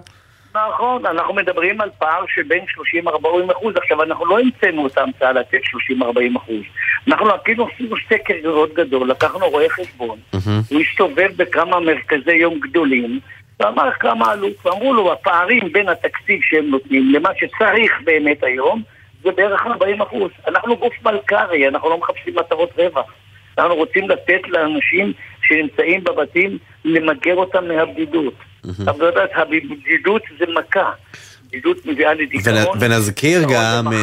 [0.70, 2.66] נכון, אנחנו מדברים על פער של בין
[3.06, 3.76] 30-40 אחוז.
[3.76, 5.62] עכשיו, אנחנו לא המצאנו את ההמצאה לתת
[6.02, 6.64] 30-40 אחוז.
[7.08, 10.20] אנחנו עשינו עשינו סקר מאוד גדול, לקחנו רואה חשבון,
[10.70, 13.20] הוא הסתובב בכמה מרכזי יום גדולים,
[13.60, 18.82] ואמר כמה עלות, ואמרו לו, הפערים בין התקציב שהם נותנים למה שצריך באמת היום,
[19.24, 20.32] זה בערך 40 אחוז.
[20.48, 23.14] אנחנו גוף מלכ"רי, אנחנו לא מחפשים מטרות רווח.
[23.58, 28.34] אנחנו רוצים לתת לאנשים שנמצאים בבתים, למגר אותם מהבדידות.
[29.06, 30.92] יודעת, הבדידות זה מכה.
[31.48, 32.56] בדידות מביאה לדיכאון.
[32.58, 33.94] ונ- ונזכיר גם.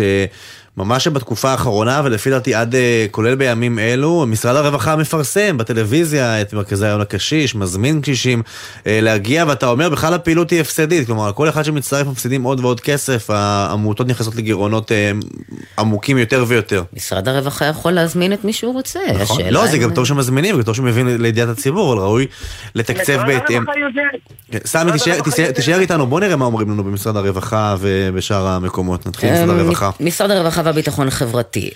[0.00, 0.26] אה,
[0.76, 6.52] שממש בתקופה האחרונה, ולפי דעתי עד אה, כולל בימים אלו, משרד הרווחה מפרסם בטלוויזיה את
[6.54, 8.42] מרכזי היום לקשיש, מזמין קשישים
[8.86, 12.80] אה, להגיע, ואתה אומר בכלל הפעילות היא הפסדית, כלומר כל אחד שמצטרף מפסידים עוד ועוד
[12.80, 15.10] כסף, העמותות נכנסות לגירעונות אה,
[15.78, 16.82] עמוקים יותר ויותר.
[16.96, 19.00] משרד הרווחה יכול להזמין את מי שהוא רוצה.
[19.20, 19.40] נכון?
[19.50, 22.26] לא, זה גם טוב שמזמינים, וטוב שמביאים לידיעת הציבור, אבל ראוי
[22.74, 23.64] לתקצב בהתאם.
[24.50, 24.92] כן, סמי,
[25.54, 29.06] תישאר- איתנו, בוא נראה מה אומרים לנו במשרד הרווחה ובשאר המקומות.
[29.06, 29.90] נתחיל עם משרד אמ, הרווחה.
[30.00, 31.70] משרד הרווחה והביטחון החברתי.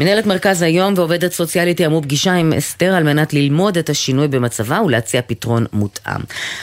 [0.00, 4.28] אמ, מנהלת מרכז היום ועובדת סוציאלית תיאמו פגישה עם אסתר על מנת ללמוד את השינוי
[4.28, 6.20] במצבה ולהציע פתרון מותאם.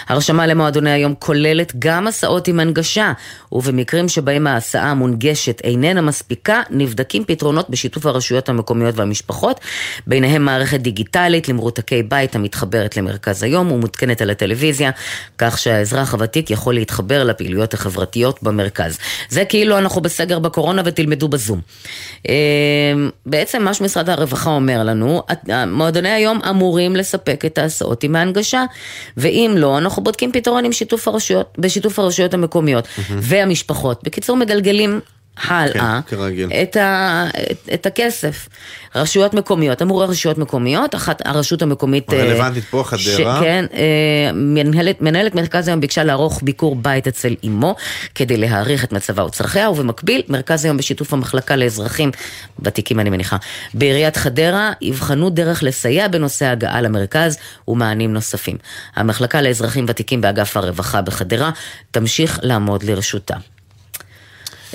[0.08, 3.13] הרשמה למועדוני היום כוללת גם הסעות עם הנגשה,
[3.52, 9.60] ובמקרים שבהם ההסעה המונגשת איננה מספיקה, נבדקים פתרונות בשיתוף הרשויות המקומיות והמשפחות,
[10.08, 14.91] ביניהם מערכת דיגיטלית למרותקי בית המתחברת למרכז היום ומותקנת על הטלוויזיה,
[15.38, 18.98] כך שהאזרח הוותיק יכול להתחבר לפעילויות החברתיות במרכז.
[19.30, 21.62] זה כאילו אנחנו בסגר בקורונה ותלמדו בזום.
[23.26, 25.24] בעצם מה שמשרד הרווחה אומר לנו,
[25.68, 28.64] מועדוני היום אמורים לספק את ההסעות עם ההנגשה,
[29.18, 34.04] ואם לא, אנחנו בודקים פתרון עם שיתוף הרשויות, בשיתוף הרשויות המקומיות והמשפחות.
[34.04, 35.00] בקיצור, מגלגלים
[35.43, 36.50] הלאה כן, כרגיל.
[36.62, 38.50] את, ה, את, את הכסף.
[38.95, 42.13] רשויות מקומיות, אמרו רשויות מקומיות, אחת הרשות המקומית...
[42.13, 43.00] אה, הרלוונטית פה, חדרה.
[43.00, 47.76] ש, כן, אה, מנהלת, מנהלת מרכז היום ביקשה לערוך ביקור בית אצל אמו
[48.15, 52.12] כדי להעריך את מצבה וצרכיה, ובמקביל, מרכז היום בשיתוף המחלקה לאזרחים,
[52.60, 53.38] ותיקים אני מניחה,
[53.74, 58.58] בעיריית חדרה, יבחנו דרך לסייע בנושא ההגעה למרכז ומענים נוספים.
[58.95, 61.52] המחלקה לאזרחים ותיקים באגף הרווחה בחדרה
[61.91, 63.36] תמשיך לעמוד לרשותה.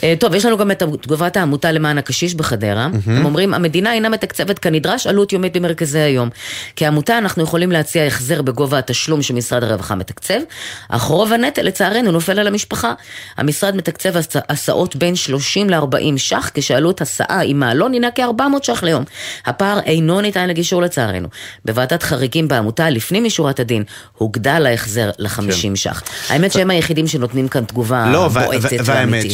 [0.03, 2.89] אה, טוב, יש לנו גם את תגובת העמותה למען הקשיש בחדרה.
[3.07, 6.29] הם אומרים, המדינה אינה מתקצבת כנדרש עלות יומית במרכזי היום.
[6.77, 10.41] כעמותה אנחנו יכולים להציע החזר בגובה התשלום שמשרד הרווחה מתקצב,
[10.89, 12.93] אך רוב הנטל לצערנו נופל על המשפחה.
[13.37, 14.13] המשרד מתקצב
[14.49, 19.05] הסעות בין 30 ל-40 ש"ח, כשעלות הסעה עם מעלון הינה כ-400 ש"ח ליום.
[19.47, 21.29] הפער אינו ניתן לגישור לצערנו.
[21.65, 23.85] בוועדת חריגים בעמותה, לפנים משורת הדין,
[24.17, 25.77] הוגדל ההחזר ל-50 כן.
[25.77, 26.03] ש"ח.
[26.29, 29.33] האמת שהם היחידים שנותנים כאן תגובה לא, בועטת ואמיתית.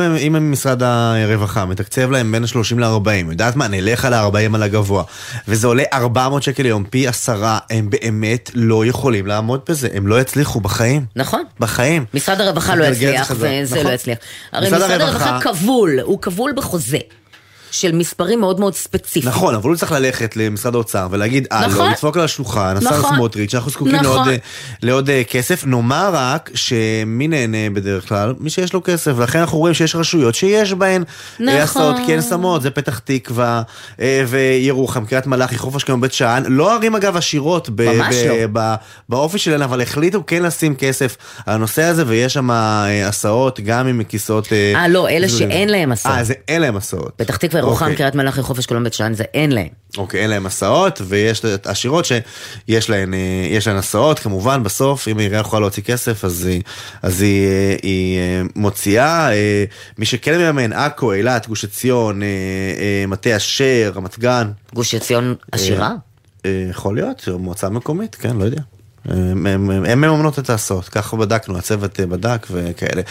[0.00, 4.62] אם, אם משרד הרווחה מתקצב להם בין ה-30 ל-40, יודעת מה, נלך על ה-40 על
[4.62, 5.04] הגבוה,
[5.48, 10.20] וזה עולה 400 שקל ליום, פי עשרה, הם באמת לא יכולים לעמוד בזה, הם לא
[10.20, 11.04] יצליחו בחיים.
[11.16, 11.42] נכון.
[11.60, 12.04] בחיים.
[12.14, 13.86] משרד הרווחה לא יצליח, וזה נכון.
[13.86, 14.18] לא יצליח.
[14.52, 16.98] הרי משרד, משרד הרווחה כבול, הוא כבול בחוזה.
[17.74, 19.34] של מספרים מאוד מאוד ספציפיים.
[19.34, 22.98] נכון, אבל הוא צריך ללכת למשרד האוצר ולהגיד, אה, לא, נכון, לדפוק על השולחן, השר
[22.98, 24.16] נכון, סמוטריץ', אנחנו זקוקים נכון.
[24.16, 24.36] לעוד, אה,
[24.82, 25.64] לעוד אה, כסף.
[25.66, 28.34] נאמר רק שמי נהנה בדרך כלל?
[28.40, 31.04] מי שיש לו כסף, ולכן אנחנו רואים שיש רשויות שיש בהן
[31.40, 31.54] נכון.
[31.60, 33.62] הסעות כן שמות, זה פתח תקווה
[34.28, 36.42] וירוחם, קריית מלאכי, חוף אשקלון, בית שאן.
[36.46, 38.34] לא ערים אגב עשירות ב- ממש ב- לא.
[38.52, 38.74] ב-
[39.08, 42.50] באופי שלהן, אבל החליטו כן לשים כסף על הנושא הזה, ויש שם
[43.04, 44.48] הסעות גם עם כיסאות...
[44.52, 46.16] אה, לא, אלה שאין להם הסעות.
[46.16, 47.12] אה, זה אין להם הסעות.
[47.16, 47.96] פתח תקווה ירוחם, אוקיי.
[47.96, 49.68] קריית מלאכי, חוף אשקלון, בית שאן, זה אין להם.
[49.98, 55.40] אוקיי, אין להם הסעות, ויש עשירות שיש להן, אה, להן הסעות, כמובן, בסוף, אם העירייה
[55.40, 56.62] יכולה להוציא כסף, אז, היא,
[57.02, 59.28] אז היא, אה, היא אה, מוציאה.
[59.98, 62.20] מי שכן מממן, עכו, אילת, גוש עציון,
[63.08, 64.50] מטה אשר, רמת גן.
[64.74, 65.92] גוש עציון עשירה?
[66.70, 68.60] יכול להיות, מועצה מקומית, כן, לא יודע.
[69.08, 73.02] הן מממנות את ההסעות, ככה בדקנו, הצוות בדק וכאלה.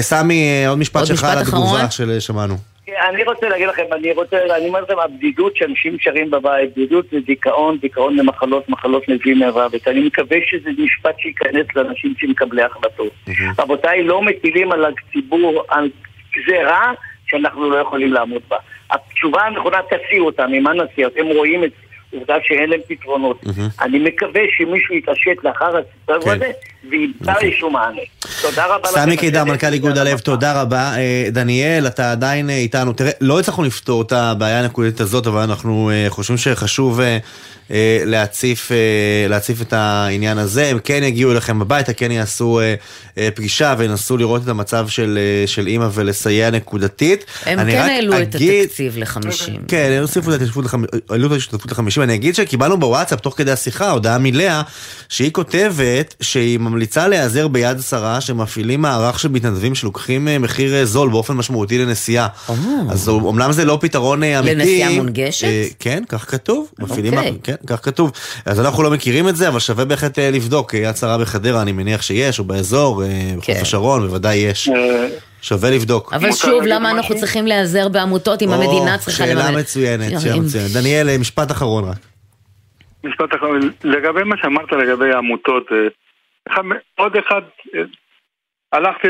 [0.00, 2.71] סמי, עוד משפט שלך על התגובה ששמענו.
[2.88, 7.20] אני רוצה להגיד לכם, אני רוצה, אני אומר לכם, הבדידות שאנשים שרים בבית, בדידות זה
[7.20, 9.88] דיכאון, דיכאון למחלות, מחלות מביא מהוות.
[9.88, 13.12] אני מקווה שזה משפט שייכנס לאנשים שמקבלי החלטות.
[13.58, 15.90] רבותיי, לא מטילים על הציבור, על
[16.36, 16.92] גזירה
[17.26, 18.56] שאנחנו לא יכולים לעמוד בה.
[18.90, 21.06] התשובה הנכונה, תסיעו אותם, ממה נסיע?
[21.06, 21.70] אתם רואים את.
[22.12, 23.44] עובדה שאין להם פתרונות.
[23.80, 26.30] אני מקווה שמישהו יתעשת לאחר הסיפור כן.
[26.30, 26.50] הזה
[26.90, 27.48] וימצא אוקיי.
[27.48, 28.00] איזשהו מענה.
[28.42, 28.88] תודה רבה.
[28.88, 30.96] סמי קידר, מנכ"ל איגוד הלב, תודה רבה.
[30.96, 32.92] אה, דניאל, אתה עדיין אה, איתנו.
[32.92, 37.00] תראה, לא הצלחנו לפתור את הבעיה הנקודית הזאת, אבל אנחנו אה, חושבים שחשוב
[38.04, 38.70] להציף,
[39.28, 40.66] להציף את העניין הזה.
[40.66, 42.60] הם כן יגיעו אליכם הביתה, כן יעשו
[43.34, 47.24] פגישה וינסו לראות את המצב של, של אימא ולסייע נקודתית.
[47.46, 49.50] הם כן העלו את התקציב ל-50.
[49.68, 52.01] כן, הם הוסיפו את ההשתתפות ל-50.
[52.02, 54.62] אני אגיד שקיבלנו בוואטסאפ, תוך כדי השיחה, הודעה מלאה,
[55.08, 60.84] שהיא כותבת שהיא ממליצה להיעזר ביד שרה שמפעילים מערך של מתנדבים שלוקחים אה, מחיר אה,
[60.84, 62.28] זול באופן משמעותי לנסיעה.
[62.90, 64.54] אז אומנם זה לא פתרון אה, אמיתי.
[64.54, 65.48] לנסיעה מונגשת?
[65.78, 66.70] כן, כך כתוב.
[66.78, 67.32] מפעילים, אוקיי.
[67.42, 68.12] כן, כך כתוב.
[68.46, 70.74] אז אנחנו לא מכירים את זה, אבל שווה בהחלט לבדוק.
[70.74, 73.02] יד שרה בחדרה, אני מניח שיש, או באזור,
[73.36, 73.58] בחוף כן.
[73.62, 74.68] השרון, בוודאי יש.
[75.42, 76.12] שווה לבדוק.
[76.12, 79.42] אבל שוב, למה אנחנו צריכים להיעזר בעמותות אם המדינה צריכה לממן?
[79.42, 80.70] שאלה מצוינת, שאלה מצוינת.
[80.70, 81.96] דניאל, משפט אחרון רק.
[83.04, 83.70] משפט אחרון.
[83.84, 85.66] לגבי מה שאמרת לגבי העמותות,
[86.96, 87.40] עוד אחד,
[88.72, 89.08] הלכתי,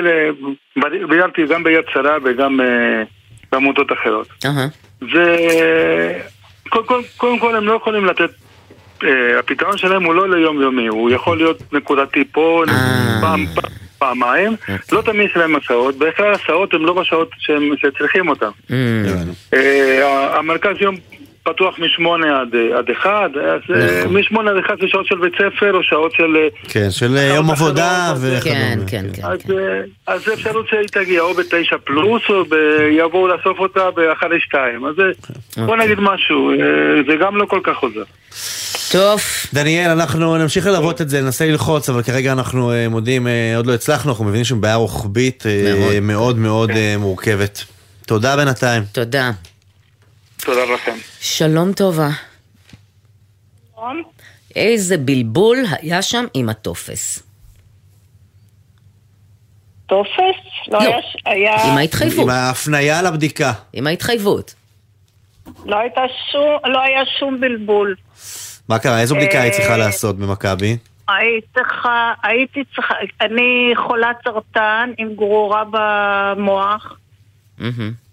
[1.08, 3.02] ביירתי גם ביד שרה וגם אה,
[3.52, 4.28] בעמותות אחרות.
[6.66, 8.30] וקודם כל הם לא יכולים לתת,
[9.04, 13.18] אה, הפתרון שלהם הוא לא ליום יומי, הוא יכול להיות נקודתי פה, אה.
[13.20, 13.46] פעם,
[14.02, 14.76] פעמיים, אוקיי.
[14.92, 18.50] לא תמיד יש להם הסעות, בכלל הסעות הן לא בשעות שהם צריכים אותן.
[20.38, 20.96] המרכז יום
[21.44, 24.16] פתוח משמונה עד, עד אחד, אז אה, נכון.
[24.16, 26.36] משמונה עד אחד זה שעות של בית ספר או שעות של...
[26.36, 28.40] אה, כן, של אה, יום עבודה וכדומה.
[28.44, 29.24] כן, כן, כן.
[29.24, 29.82] אז, כן.
[30.06, 32.44] אז זה אפשרות שהיא תגיע או בתשע פלוס או
[32.90, 34.84] יבואו לאסוף אותה באחד לשתיים.
[34.84, 35.84] אז בוא אוקיי.
[35.84, 36.52] נגיד משהו,
[37.06, 38.04] זה גם לא כל כך עוזר.
[38.92, 39.20] טוב.
[39.54, 43.26] דניאל, אנחנו נמשיך ללוות את זה, ננסה ללחוץ, אבל כרגע אנחנו מודים,
[43.56, 45.44] עוד לא הצלחנו, אנחנו מבינים שבעיה רוחבית
[46.02, 47.64] מאוד מאוד מורכבת.
[48.06, 48.82] תודה בינתיים.
[48.92, 49.30] תודה.
[50.36, 50.96] תודה לכם.
[51.20, 52.08] שלום טובה.
[54.56, 57.22] איזה בלבול היה שם עם הטופס.
[59.86, 60.10] טופס?
[60.68, 61.00] לא, לא.
[61.26, 61.64] היה...
[61.64, 62.24] עם ההתחייבות.
[62.24, 63.52] עם ההפניה לבדיקה.
[63.72, 64.54] עם ההתחייבות.
[65.64, 65.76] לא
[66.32, 67.94] שום, לא היה שום בלבול.
[68.72, 69.00] מה קרה?
[69.00, 70.76] איזו בדיקה היית צריכה אה, לעשות במכבי?
[71.08, 76.98] הייתי צריכה, הייתי צריכה, אני חולת סרטן עם גרורה במוח.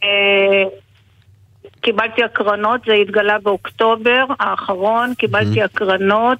[0.04, 0.64] אה,
[1.82, 6.38] קיבלתי הקרנות, זה התגלה באוקטובר האחרון, קיבלתי הקרנות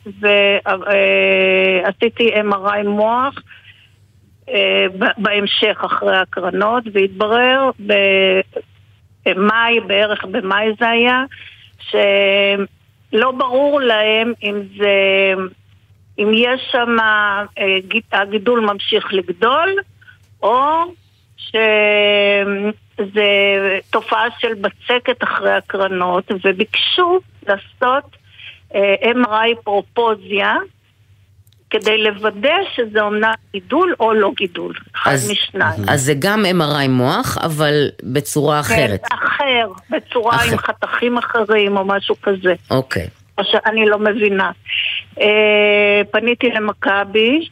[0.66, 3.36] ועשיתי MRI מוח
[4.50, 4.86] אה,
[5.18, 7.70] בהמשך אחרי הקרנות, והתברר
[9.26, 11.24] במאי, בערך במאי זה היה,
[13.12, 14.94] שלא ברור להם אם זה,
[16.20, 17.44] אם יש שם, אה,
[17.88, 19.76] גיד- הגידול ממשיך לגדול,
[20.44, 20.84] או
[21.38, 23.24] שזה
[23.90, 28.04] תופעה של בצקת אחרי הקרנות, וביקשו לעשות
[28.76, 30.56] אה, MRI פרופוזיה
[31.70, 35.82] כדי לוודא שזה אומנם גידול או לא גידול, אחד אז- משניים.
[35.90, 39.02] אז זה גם MRI מוח, אבל בצורה אחרת.
[39.10, 40.52] כן, אחר, בצורה אחר.
[40.52, 42.54] עם חתכים אחרים או משהו כזה.
[42.72, 43.08] אוקיי.
[43.38, 44.52] או שאני לא מבינה.
[45.22, 45.28] אה,
[46.12, 47.48] פניתי למכבי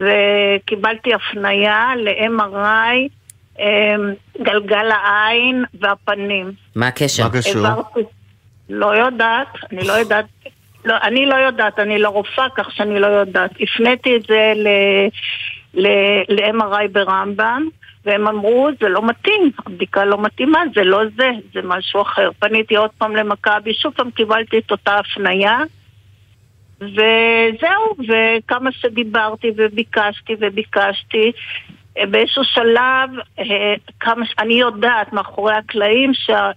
[0.00, 3.08] וקיבלתי הפנייה ל-MRI
[3.60, 3.94] אה,
[4.42, 6.52] גלגל העין והפנים.
[6.76, 7.22] מה הקשר?
[7.24, 7.66] מה קשור?
[7.66, 8.00] העברתי,
[8.70, 10.24] לא יודעת, אני לא יודעת,
[10.84, 13.50] לא, אני לא יודעת, אני לא רופאה כך שאני לא יודעת.
[13.60, 14.52] הפניתי את זה
[15.74, 17.68] ל-MRI ברמב"ם
[18.04, 22.30] והם אמרו, זה לא מתאים, הבדיקה לא מתאימה, זה לא זה, זה משהו אחר.
[22.38, 25.58] פניתי עוד פעם למכבי, שוב פעם קיבלתי את אותה הפנייה
[26.80, 31.32] וזהו, וכמה שדיברתי וביקשתי וביקשתי,
[32.10, 33.44] באיזשהו שלב, אה,
[34.00, 36.50] כמה, ש- אני יודעת מאחורי הקלעים שה-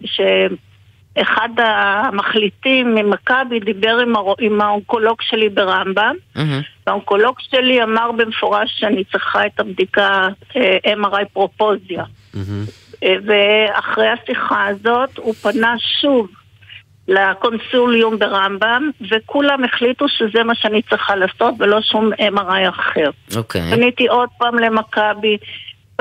[1.18, 6.62] שאחד המחליטים ממכבי דיבר עם, הרו- עם האונקולוג שלי ברמב"ם, מהמם.
[6.88, 12.04] והאונקולוג שלי אמר במפורש שאני צריכה את הבדיקה אה, MRI פרופוזיה.
[12.34, 12.66] מהמם.
[13.04, 16.28] אה, ואחרי השיחה הזאת הוא פנה שוב
[17.08, 23.10] לקונסוליום ברמב"ם, וכולם החליטו שזה מה שאני צריכה לעשות ולא שום MRI אחר.
[23.38, 23.62] אוקיי.
[23.76, 25.38] פניתי עוד פעם למכבי,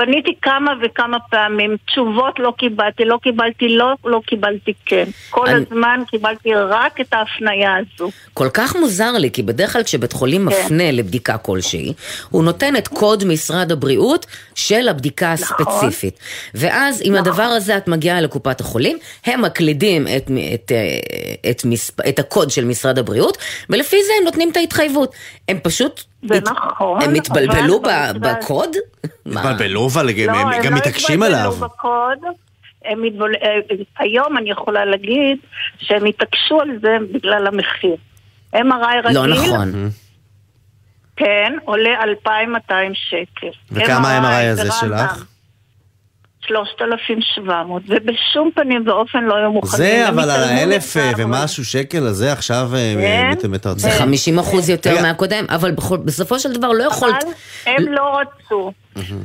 [0.05, 5.03] פניתי כמה וכמה פעמים, תשובות לא קיבלתי, לא קיבלתי לא, לא קיבלתי כן.
[5.29, 8.11] כל אני- הזמן קיבלתי רק את ההפניה הזו.
[8.33, 10.65] כל כך מוזר לי, כי בדרך כלל כשבית חולים כן.
[10.65, 11.93] מפנה לבדיקה כלשהי,
[12.29, 15.57] הוא נותן את קוד משרד הבריאות של הבדיקה נכון.
[15.67, 16.19] הספציפית.
[16.53, 22.07] ואז עם הדבר הזה את מגיעה לקופת החולים, הם מקלידים את, את, אה, את, מספ...
[22.07, 23.37] את הקוד של משרד הבריאות,
[23.69, 25.15] ולפי זה הם נותנים את ההתחייבות.
[25.49, 26.10] הם פשוט...
[26.23, 27.81] זה נכון, הם התבלבלו
[28.19, 28.75] בקוד?
[29.25, 31.51] התבלבלו, אבל הם לא, הם הם גם לא מתעקשים התבלבלו עליו.
[31.51, 32.17] בקוד.
[32.85, 33.35] הם מתבול...
[33.43, 35.37] אה, היום אני יכולה להגיד
[35.79, 37.95] שהם התעקשו על זה בגלל המחיר.
[38.55, 39.89] MRI רגיל, לא נכון.
[41.15, 43.47] כן, עולה 2,200 שקל.
[43.71, 45.25] וכמה ה-MRI הזה ברמב"ם, שלך?
[46.77, 49.77] 3,700, ובשום פנים ואופן לא היו מוכנים.
[49.77, 51.11] זה, אבל על האלף אה.
[51.17, 53.29] ומשהו שקל הזה עכשיו אה, כן.
[53.31, 53.89] מת- מתרצים.
[53.91, 55.01] זה 50 אחוז יותר.
[55.01, 55.71] מהקודם, אבל
[56.05, 57.23] בסופו של דבר לא יכולת...
[57.23, 57.31] אבל
[57.77, 58.71] הם לא רצו.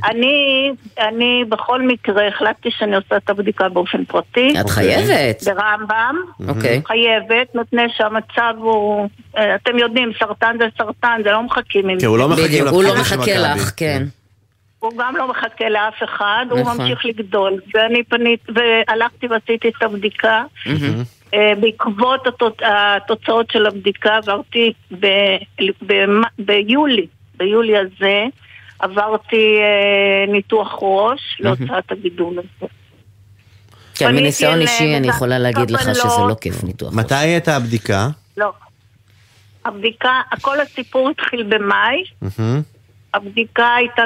[0.05, 4.55] אני, אני בכל מקרה החלטתי שאני עושה את הבדיקה באופן פרטי.
[4.61, 5.43] את חייבת.
[5.45, 6.17] ברמב"ם,
[6.49, 6.83] אוקיי.
[6.87, 12.29] חייבת, מפני שהמצב הוא, אה, אתם יודעים, סרטן זה סרטן, זה לא מחכים עם לא
[12.29, 13.39] מחכים בדיוק, הוא לא של מחכה.
[13.39, 14.03] לך, כן.
[14.79, 16.81] הוא גם לא מחכה לאף אחד, הוא נכון.
[16.81, 17.61] ממשיך לגדול.
[17.75, 20.45] ואני פנית, והלכתי ועשיתי את הבדיקה.
[21.35, 25.37] אה, בעקבות התוצ- התוצאות של הבדיקה עברתי ב-
[25.87, 26.05] ב-
[26.39, 28.25] ביולי, ביולי הזה,
[28.79, 32.67] עברתי אה, ניתוח ראש להוצאת הגידול הזה.
[33.95, 36.29] כן, מניסיון אישי אני יכולה להגיד לך שזה לא.
[36.29, 36.95] לא כיף ניתוח.
[36.95, 38.09] מתי הייתה הבדיקה?
[38.37, 38.53] לא.
[39.65, 40.11] הבדיקה,
[40.41, 42.05] כל הסיפור התחיל במאי.
[43.17, 44.03] הבדיקה הייתה,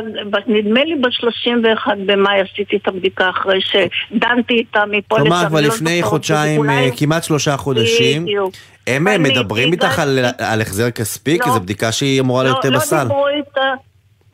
[0.47, 5.67] נדמה לי ב-31 במאי עשיתי את הבדיקה אחרי שדנתי איתה מפה כלומר, לשם, כבר אני
[5.69, 8.23] לא לפני זוכרת, חודשיים, אולי- אה, כמעט שלושה חודשים.
[8.25, 8.55] בדיוק.
[8.87, 11.39] הם אה, מדברים איתך על- על החזר כספי?
[11.39, 11.55] כי לא.
[11.55, 12.97] זו בדיקה שהיא אמורה להיות לא, בסל.
[12.97, 13.73] לא דיברו איתה,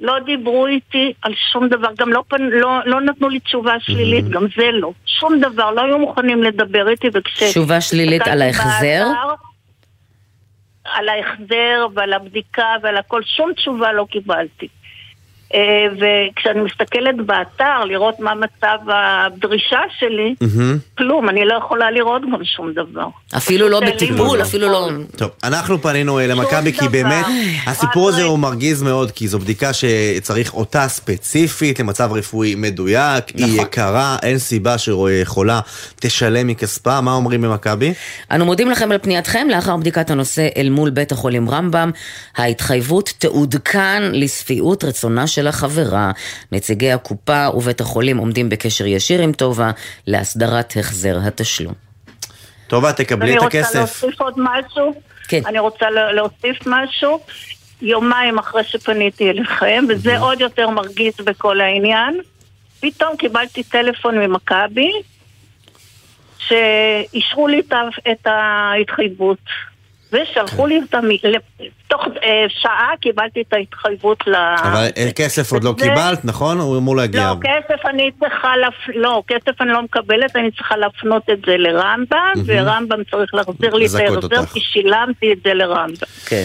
[0.00, 2.42] לא דיברו איתי על שום דבר, גם לא, פנ...
[2.42, 4.90] לא, לא נתנו לי תשובה שלילית, גם זה לא.
[5.06, 7.42] שום דבר, לא היו מוכנים לדבר איתי, וכש...
[7.42, 9.04] תשובה שלילית על ההחזר?
[9.08, 9.34] באתר,
[10.92, 14.68] על ההחזר ועל הבדיקה ועל הכל, שום תשובה לא קיבלתי.
[15.54, 15.60] אה,
[15.92, 20.34] וכשאני מסתכלת באתר לראות מה מצב הדרישה שלי.
[20.98, 23.06] כלום, אני לא יכולה לראות גם שום דבר.
[23.36, 24.88] אפילו לא בטיפול, אפילו לא...
[25.16, 26.86] טוב, אנחנו פנינו אה, למכבי כי.
[26.88, 27.26] באמת
[27.66, 33.46] הסיפור הזה הוא מרגיז מאוד כי זו בדיקה שצריך אותה ספציפית למצב רפואי מדויק, היא
[33.46, 33.66] נכון.
[33.66, 35.60] יקרה, אין סיבה שחולה
[35.96, 37.94] תשלם מכספה, מה אומרים במכבי?
[38.30, 41.90] אנו מודים לכם על פנייתכם לאחר בדיקת הנושא אל מול בית החולים רמב"ם.
[42.36, 46.10] ההתחייבות תעודכן לשביעות רצונה של החברה.
[46.52, 49.70] נציגי הקופה ובית החולים עומדים בקשר ישיר עם טובה
[50.06, 51.74] להסדרת החזר התשלום.
[52.66, 53.74] טובה, תקבלי אני את רוצה הכסף.
[53.76, 54.94] להוסיף עוד משהו.
[55.28, 55.40] כן.
[55.46, 57.20] אני רוצה לה- להוסיף משהו.
[57.82, 62.20] יומיים אחרי שפניתי אליכם, וזה עוד יותר מרגיז בכל העניין,
[62.80, 64.90] פתאום קיבלתי טלפון ממכבי,
[66.38, 67.62] שאישרו לי
[68.10, 69.38] את ההתחייבות.
[70.12, 70.80] ושלחו לי
[71.24, 71.36] ל-
[71.88, 74.34] תוך אה, שעה קיבלתי את ההתחייבות ל...
[74.34, 76.58] אבל כסף עוד לא קיבלת, נכון?
[76.58, 77.20] הוא אמור להגיע.
[77.30, 78.96] לא, כסף אני צריכה, לפ...
[78.96, 83.86] לא, כסף אני לא מקבלת, אני צריכה להפנות את זה לרמב"ם, ורמב"ם צריך להחזיר לי
[83.86, 84.46] את ההחזר.
[84.46, 86.06] כי שילמתי את זה לרמב"ם.
[86.26, 86.44] כן.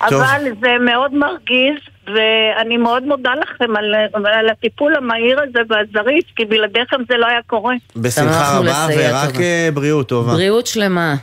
[0.00, 3.94] אבל זה מאוד מרגיז, ואני מאוד מודה לכם על,
[4.26, 7.74] על הטיפול המהיר הזה והזריז, כי בלעדיכם זה לא היה קורה.
[7.96, 9.40] בשמחה רבה, ורק.
[9.40, 10.32] אה, בריאות טובה.
[10.32, 11.14] בריאות שלמה.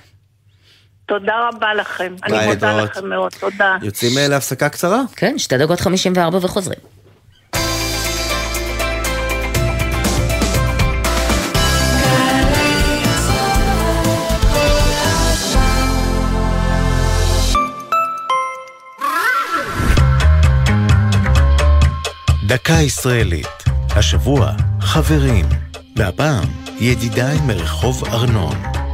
[1.06, 2.16] תודה רבה לכם.
[2.30, 2.82] ביי, אני מודה.
[2.84, 3.78] לכם מאוד, תודה.
[3.82, 5.02] יוצאים אה, להפסקה קצרה?
[5.16, 6.80] כן, שתי דקות 54 וחוזרים.
[22.48, 23.48] דקה ישראלית.
[23.90, 25.46] השבוע, חברים.
[25.96, 26.44] והפעם,
[26.80, 28.85] ידידיי מרחוב ארנון.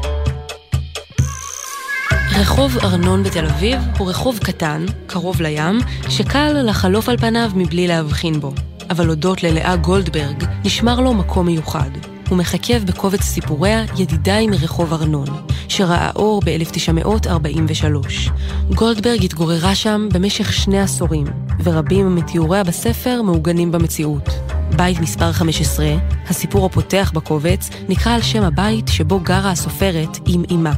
[2.40, 8.40] רחוב ארנון בתל אביב הוא רחוב קטן, קרוב לים, שקל לחלוף על פניו מבלי להבחין
[8.40, 8.54] בו.
[8.90, 11.90] אבל הודות ללאה גולדברג, נשמר לו מקום מיוחד.
[12.30, 15.28] הוא מככב בקובץ סיפוריה ידידיי מרחוב ארנון,
[15.68, 18.32] שראה אור ב-1943.
[18.76, 21.28] גולדברג התגוררה שם במשך שני עשורים,
[21.64, 24.30] ורבים מתיאוריה בספר מעוגנים במציאות.
[24.76, 25.86] בית מספר 15,
[26.28, 30.74] הסיפור הפותח בקובץ, נקרא על שם הבית שבו גרה הסופרת עם אמה.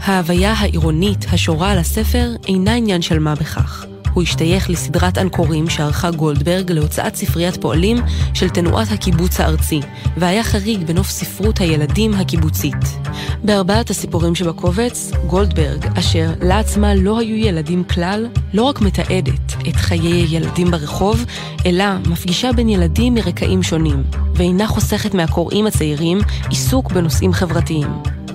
[0.00, 3.91] ההוויה העירונית השורה על הספר אינה עניין של מה בכך.
[4.14, 7.96] הוא השתייך לסדרת אנקורים שערכה גולדברג להוצאת ספריית פועלים
[8.34, 9.80] של תנועת הקיבוץ הארצי,
[10.16, 12.98] והיה חריג בנוף ספרות הילדים הקיבוצית.
[13.44, 20.26] בארבעת הסיפורים שבקובץ, גולדברג, אשר לעצמה לא היו ילדים כלל, לא רק מתעדת את חיי
[20.36, 21.24] ילדים ברחוב,
[21.66, 24.02] אלא מפגישה בין ילדים מרקעים שונים,
[24.34, 27.88] ואינה חוסכת מהקוראים הצעירים עיסוק בנושאים חברתיים.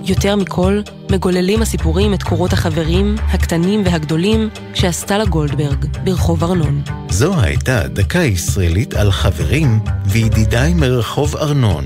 [0.04, 0.80] יותר מכל,
[1.12, 6.82] מגוללים הסיפורים את קורות החברים, הקטנים והגדולים, שעשתה לה גולדברג ברחוב ארנון.
[7.10, 11.84] זו הייתה דקה ישראלית על חברים וידידיי מרחוב ארנון.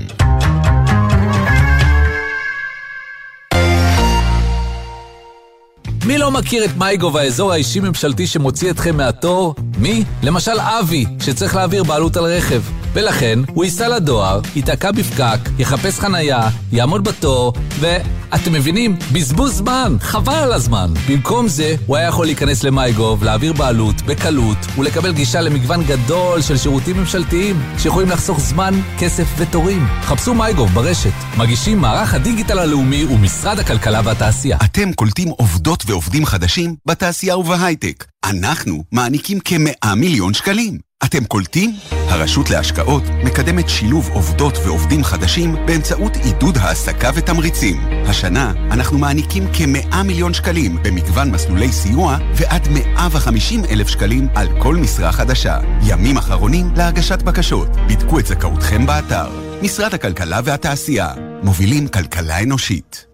[6.05, 9.55] מי לא מכיר את מייגו והאזור האישי-ממשלתי שמוציא אתכם מהתור?
[9.77, 10.03] מי?
[10.23, 12.61] למשל אבי, שצריך להעביר בעלות על רכב.
[12.93, 18.95] ולכן, הוא ייסע לדואר, ייתקע בפקק, יחפש חנייה, יעמוד בתור, ואתם מבינים?
[19.13, 20.93] בזבוז זמן, חבל על הזמן.
[21.09, 26.57] במקום זה, הוא היה יכול להיכנס למייגוב, להעביר בעלות, בקלות, ולקבל גישה למגוון גדול של
[26.57, 29.87] שירותים ממשלתיים, שיכולים לחסוך זמן, כסף ותורים.
[30.01, 31.13] חפשו מייגוב ברשת.
[31.37, 34.57] מגישים מערך הדיגיטל הלאומי ומשרד הכלכלה והתעשייה.
[34.65, 38.05] אתם קולטים עובדות ועובדים חדשים בתעשייה ובהייטק.
[38.25, 40.92] אנחנו מעניקים כמאה מיליון שקלים.
[41.05, 41.75] אתם קולטים?
[41.91, 47.81] הרשות להשקעות מקדמת שילוב עובדות ועובדים חדשים באמצעות עידוד העסקה ותמריצים.
[48.07, 54.75] השנה אנחנו מעניקים כמאה מיליון שקלים במגוון מסלולי סיוע ועד 150 אלף שקלים על כל
[54.75, 55.59] משרה חדשה.
[55.87, 57.67] ימים אחרונים להגשת בקשות.
[57.89, 59.27] בדקו את זכאותכם באתר.
[59.61, 61.13] משרד הכלכלה והתעשייה.
[61.43, 63.05] מובילים כלכלה אנושית.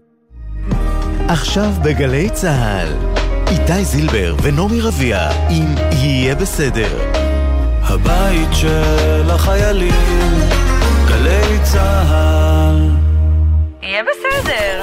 [1.28, 2.88] עכשיו בגלי צה"ל,
[3.46, 7.29] איתי זילבר ונעמי רביע עם יהיה בסדר.
[7.90, 10.38] הבית של החיילים,
[11.08, 12.88] גלי צה"ל.
[13.82, 14.82] יהיה בסדר.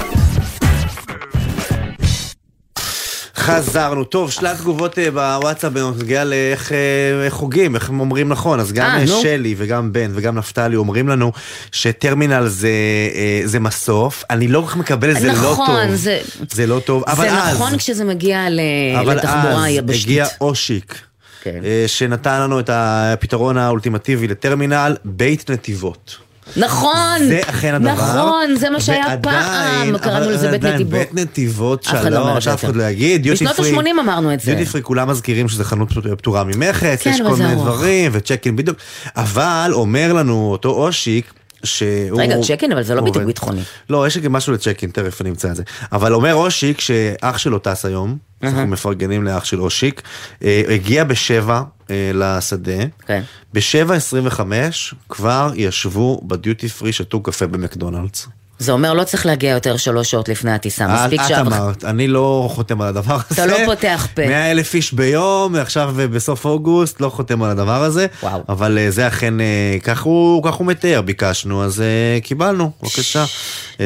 [3.38, 4.04] חזרנו.
[4.04, 6.78] טוב, שלל תגובות אה, בוואטסאפ בנוגע לאיך אה,
[7.26, 8.60] איך הוגים, איך הם אומרים נכון.
[8.60, 9.08] אז גם אה, אה.
[9.08, 11.32] שלי וגם בן וגם נפתלי אומרים לנו
[11.72, 12.70] שטרמינל זה,
[13.15, 14.24] אה, זה מסוף.
[14.30, 15.52] אני לא כל כך מקבל את זה, לא טוב.
[15.54, 16.20] נכון, זה-
[16.52, 17.56] זה לא טוב, אבל זה אז...
[17.56, 18.60] נכון כשזה מגיע ל-
[19.02, 20.04] אבל לתחבורה אז היבשתית.
[20.06, 21.00] הגיע אושיק,
[21.43, 21.60] כן.
[21.65, 26.17] אה, שנתן לנו את הפתרון האולטימטיבי לטרמינל, בית נתיבות.
[26.58, 26.95] נכון,
[27.28, 27.93] זה אכן הדבר.
[27.93, 30.91] נכון, זה מה שהיה ועדיין- פעם, קראנו לזה בית נתיבות.
[30.91, 32.80] בית נתיבות, אף אחד לא אומר את שלוש, זה אף אחד יותר.
[32.80, 33.28] לא יגיד.
[33.28, 34.45] בשנות פרי- ה-80 אמרנו את זה.
[34.56, 37.56] דיוטי פרי כולם מזכירים שזה חנות פטורה ממכס, כן, יש כל מיני.
[37.56, 38.78] דברים, וצ'קין בדיוק.
[39.15, 42.22] אבל אומר לנו אותו אושיק, שהוא...
[42.22, 43.62] רגע, צ'קין, אבל זה לא עובד- ביטחוני.
[43.89, 45.63] לא, יש גם משהו לצ'קין, תכף אני אמצא את זה.
[45.91, 50.01] אבל אומר אושיק שאח שלו טס היום, אנחנו מפרגנים לאח של אושיק,
[50.43, 52.72] אה, הגיע בשבע אה, לשדה,
[53.05, 53.22] כן.
[53.53, 58.28] בשבע עשרים וחמש כבר ישבו בדיוטי פרי, שתו קפה במקדונלדס.
[58.60, 61.58] זה אומר לא צריך להגיע יותר שלוש שעות לפני הטיסה, את מספיק את שעה וחצי.
[61.58, 63.43] אמרת, אני לא חותם על הדבר הזה.
[63.43, 64.28] אתה לא פותח פה.
[64.28, 68.08] 100 אלף איש ביום, עכשיו אה, בסוף אוגוסט, לא חותם על הדבר הזה.
[68.24, 68.43] וואו.
[68.49, 71.84] אבל אה, זה אכן, אה, כך הוא, כך הוא מתאר, ביקשנו, אז
[72.24, 73.26] קיבלנו, בבקשה.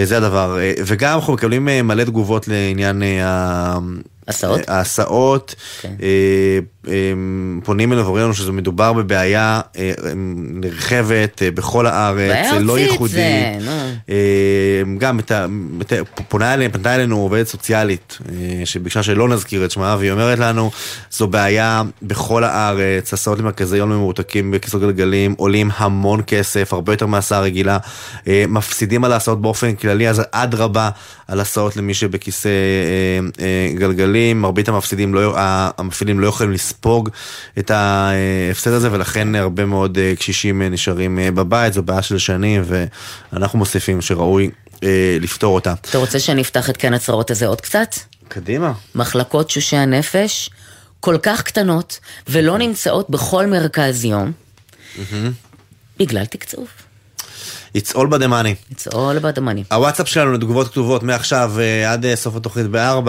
[0.04, 0.58] זה הדבר.
[0.86, 3.04] וגם אנחנו מקבלים מלא תגובות לעניין
[4.28, 4.70] הסעות?
[4.70, 5.56] ההסעות.
[5.82, 5.94] כן.
[7.64, 13.22] פונים אלינו ואומרים לנו שזה מדובר בבעיה אה, נרחבת אה, בכל הארץ, זה לא ייחודי.
[14.10, 14.16] אה,
[14.98, 15.20] גם
[16.28, 18.18] פונה אלינו, פנתה אלינו עובדת סוציאלית
[18.66, 20.72] שביקשה שלא נזכיר את שמה והיא אומרת לנו
[21.12, 27.06] זו בעיה בכל הארץ, הסעות למרכזי יום ממורתקים בכיסאות גלגלים עולים המון כסף, הרבה יותר
[27.06, 27.78] מהסעה רגילה,
[28.28, 30.90] מפסידים על ההסעות באופן כללי, אז אדרבה
[31.28, 32.50] על הסעות למי שבכיסא
[33.76, 35.34] גלגלים, מרבית המפסידים, לא,
[35.78, 37.10] המפעילים לא יכולים לספוג
[37.60, 42.18] את ההפסד הזה ולכן הרבה מאוד אה, קשישים אה, נשארים אה, בבית, זו בעיה של
[42.18, 44.50] שנים ואנחנו מוסיפים שראוי
[45.20, 45.74] לפתור אותה.
[45.90, 47.96] אתה רוצה שנפתח את כאן הצהרות הזה עוד קצת?
[48.28, 48.74] קדימה.
[48.96, 50.50] מחלקות תשושי הנפש
[51.00, 54.32] כל כך קטנות ולא נמצאות בכל מרכז יום
[56.00, 56.68] בגלל תקצוב.
[57.74, 58.56] It's all by the money.
[58.72, 59.64] It's all about the money.
[59.72, 63.08] הוואטסאפ שלנו לתגובות כתובות מעכשיו אה, עד אה, סוף התוכנית ב-4,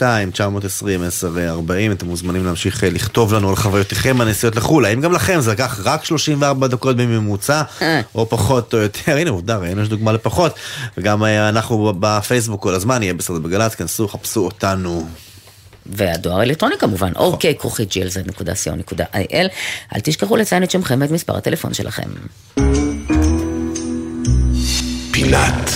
[0.00, 1.92] 0562-920-1040.
[1.92, 4.84] אתם מוזמנים להמשיך אה, לכתוב לנו על חוויותיכם בנסיעות לחו"ל.
[4.84, 7.62] האם גם לכם זה לקח רק 34 דקות בממוצע.
[8.14, 9.16] או פחות או יותר?
[9.16, 10.54] הנה עובדה, ראינו יש דוגמה לפחות.
[10.98, 15.06] וגם אנחנו בפייסבוק כל הזמן, יהיה בסדר בגל"צ, כנסו, חפשו אותנו.
[15.86, 19.48] והדואר האלקטרוני כמובן, אוקיי, כרוכית glz.co.il.
[19.94, 22.08] אל תשכחו לציין את שמכם ואת מספר הטלפון שלכם.
[25.26, 25.70] פינת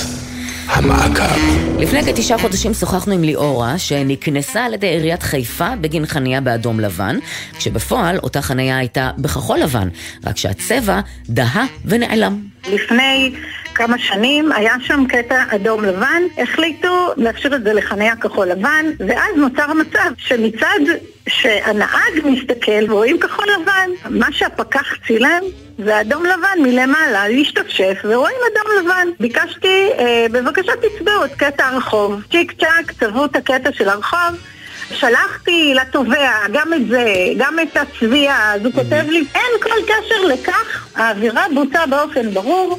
[0.66, 1.40] המעקב.
[1.78, 7.18] לפני כתשעה חודשים שוחחנו עם ליאורה, שנקנסה על ידי עיריית חיפה בגין חניה באדום לבן,
[7.59, 9.88] כשבפועל אותה חניה הייתה בכחול לבן,
[10.26, 12.40] רק שהצבע דהה ונעלם.
[12.70, 13.32] לפני
[13.74, 19.36] כמה שנים היה שם קטע אדום לבן, החליטו להכשיר את זה לחניה כחול לבן, ואז
[19.36, 20.80] נוצר המצב שמצד
[21.28, 25.42] שהנהג מסתכל ורואים כחול לבן, מה שהפקח צילם
[25.84, 29.08] זה אדום לבן מלמעלה, להשתפשף ורואים אדום לבן.
[29.20, 32.22] ביקשתי, אה, בבקשה תצבעו את קטע הרחוב.
[32.30, 34.36] צ'יק צ'אק, צבעו את הקטע של הרחוב.
[34.94, 37.04] שלחתי לתובע גם את זה,
[37.36, 42.78] גם את הצביעה, אז הוא כותב לי, אין כל קשר לכך, העבירה בוצעה באופן ברור.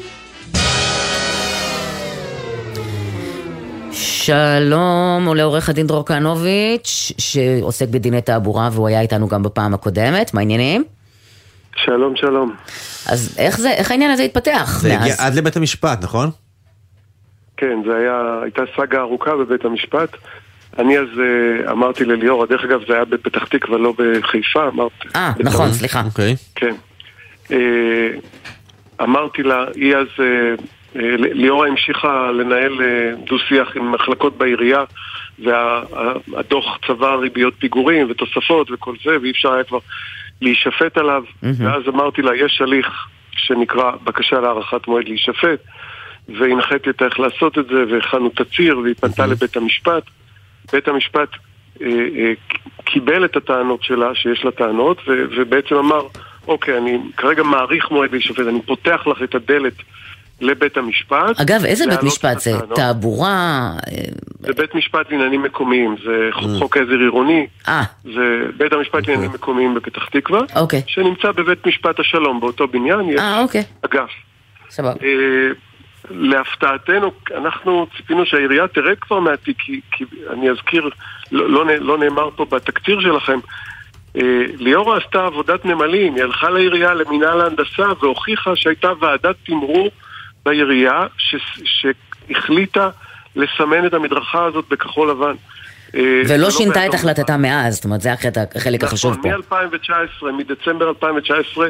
[3.91, 10.41] שלום לעורך הדין דרור כהנוביץ', שעוסק בדיני תעבורה והוא היה איתנו גם בפעם הקודמת, מה
[10.41, 10.83] העניינים?
[11.75, 12.55] שלום, שלום.
[13.07, 15.19] אז איך זה, איך העניין הזה התפתח זה הגיע מאז?
[15.19, 16.29] עד לבית המשפט, נכון?
[17.57, 20.09] כן, זה היה, הייתה סאגה ארוכה בבית המשפט.
[20.79, 25.07] אני אז אה, אמרתי לליאורה, דרך אגב זה היה בפתח תקווה, לא בחיפה, אמרתי.
[25.15, 26.01] אה, נכון, סליחה.
[26.05, 26.35] אוקיי.
[26.55, 26.75] כן.
[27.51, 28.09] אה,
[29.01, 30.25] אמרתי לה, היא אז, אה,
[30.95, 32.73] אה, ליאורה המשיכה לנהל
[33.25, 34.83] דו-שיח עם מחלקות בעירייה,
[35.39, 39.79] והדוח צבר ריביות פיגורים ותוספות וכל זה, ואי אפשר היה כבר
[40.41, 41.23] להישפט עליו.
[41.43, 45.59] ואז אמרתי לה, יש הליך שנקרא בקשה להארכת מועד להישפט,
[46.29, 50.03] והנחיתי אותה איך לעשות את זה, והכנו תצהיר, והיא פנתה לבית המשפט.
[50.73, 51.29] בית המשפט
[51.81, 52.33] אה, אה,
[52.85, 56.01] קיבל את הטענות שלה, שיש לה טענות, ו- ובעצם אמר,
[56.47, 59.73] אוקיי, אני כרגע מעריך מועד להישפט, אני פותח לך את הדלת
[60.41, 61.41] לבית המשפט.
[61.41, 62.55] אגב, איזה בית משפט זה?
[62.55, 62.75] הטענות.
[62.75, 63.71] תעבורה?
[64.39, 66.29] זה בית משפט לעניינים מקומיים, זה
[66.59, 70.81] חוק עזר עירוני, אה, זה בית המשפט לעניינים מקומיים בפתח תקווה, אוקיי.
[70.87, 73.63] שנמצא בבית משפט השלום, באותו בניין, אה, אוקיי.
[73.85, 74.09] אגף.
[74.69, 74.93] סבבה.
[75.03, 75.49] אה,
[76.09, 80.89] להפתעתנו, אנחנו ציפינו שהעירייה תרד כבר מהתיק, כי, כי אני אזכיר,
[81.31, 83.39] לא, לא, לא נאמר פה בתקציר שלכם,
[84.59, 89.89] ליאורה עשתה עבודת נמלים, היא הלכה לעירייה, למינהל ההנדסה, והוכיחה שהייתה ועדת תמרור
[90.45, 91.35] בעירייה ש,
[91.65, 92.89] שהחליטה
[93.35, 95.33] לסמן את המדרכה הזאת בכחול לבן.
[95.95, 99.29] אה, ולא לא שינתה את החלטתה מאז, זאת אומרת, זה החלק- החלק החשוב פה.
[99.29, 101.67] נכון, מ-2019, מדצמבר 2019,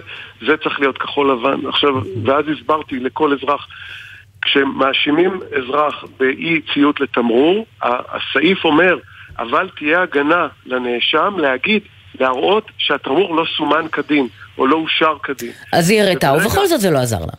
[0.47, 1.67] זה צריך להיות כחול לבן.
[1.67, 1.89] עכשיו,
[2.25, 3.67] ואז הסברתי לכל אזרח,
[4.41, 8.97] כשמאשימים אזרח באי ציות לתמרור, הסעיף אומר,
[9.39, 11.81] אבל תהיה הגנה לנאשם להגיד,
[12.19, 15.51] להראות שהתמרור לא סומן כדין, או לא אושר כדין.
[15.73, 17.33] אז היא הראתה, ובכל זאת זה לא עזר לה.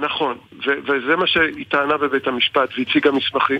[0.00, 0.36] נכון,
[0.66, 3.58] ו- וזה מה שהיא טענה בבית המשפט, והציגה מסמכים.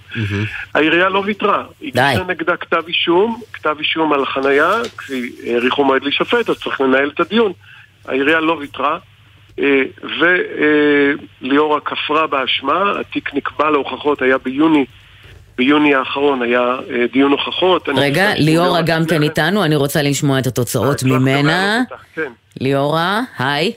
[0.74, 1.64] העירייה לא ויתרה.
[1.82, 4.72] הגישה נגדה כתב אישום, כתב אישום על חנייה,
[5.06, 7.52] כי האריכו מועד להישפט, אז צריך לנהל את הדיון.
[8.04, 8.98] העירייה לא ויתרה,
[9.58, 9.82] אה,
[11.40, 14.84] וליאורה כפרה באשמה, התיק נקבע להוכחות, היה ביוני,
[15.58, 17.88] ביוני האחרון היה אה, דיון הוכחות.
[17.88, 21.82] אני רגע, ליאורה גם כן איתנו, אני רוצה לשמוע את התוצאות ממנה.
[22.14, 22.32] כן.
[22.60, 23.72] ליאורה, היי.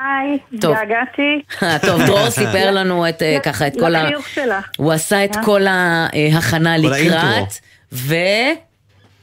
[0.00, 0.74] היי, טוב.
[0.76, 1.42] התגעגעתי.
[1.86, 4.02] טוב, דרור סיפר לנו את אה, ככה את כל ה...
[4.02, 4.70] לחיוך שלך.
[4.76, 5.44] הוא עשה את אה?
[5.44, 6.76] כל ההכנה.
[6.78, 7.52] לקראת,
[7.92, 8.14] ו...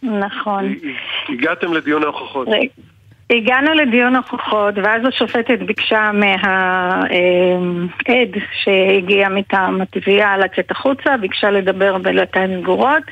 [0.04, 0.76] נכון.
[1.30, 2.48] הגעתם לדיון ההוכחות.
[3.32, 7.12] הגענו לדיון הוכחות, ואז השופטת ביקשה מהעד
[8.64, 13.04] שהגיע מטעם התביעה לצאת החוצה, ביקשה לדבר בדלתיים סגורות,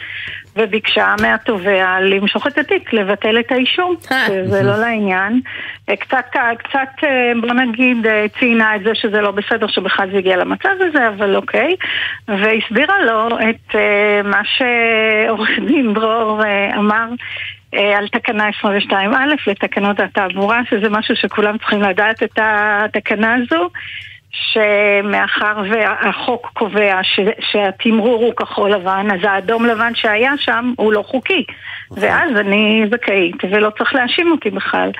[0.55, 3.95] וביקשה מהתובע למשוך את התיק, לבטל את האישום,
[4.27, 5.41] שזה לא לעניין.
[5.85, 7.07] קצת, קצת,
[7.41, 7.97] בוא נגיד,
[8.39, 11.75] ציינה את זה שזה לא בסדר שבכלל זה הגיע למצב הזה, אבל אוקיי.
[12.27, 17.05] והסבירה לו את אה, מה שעורך דין דרור אה, אמר.
[17.73, 18.93] אה, על תקנה 22א
[19.47, 23.69] לתקנות התעבורה, שזה משהו שכולם צריכים לדעת את התקנה הזו,
[24.31, 27.19] שמאחר והחוק קובע ש,
[27.51, 31.43] שהתמרור הוא כחול לבן, אז האדום לבן שהיה שם הוא לא חוקי.
[31.91, 34.91] ואז אני זכאית, ולא צריך להאשים אותי בכלל.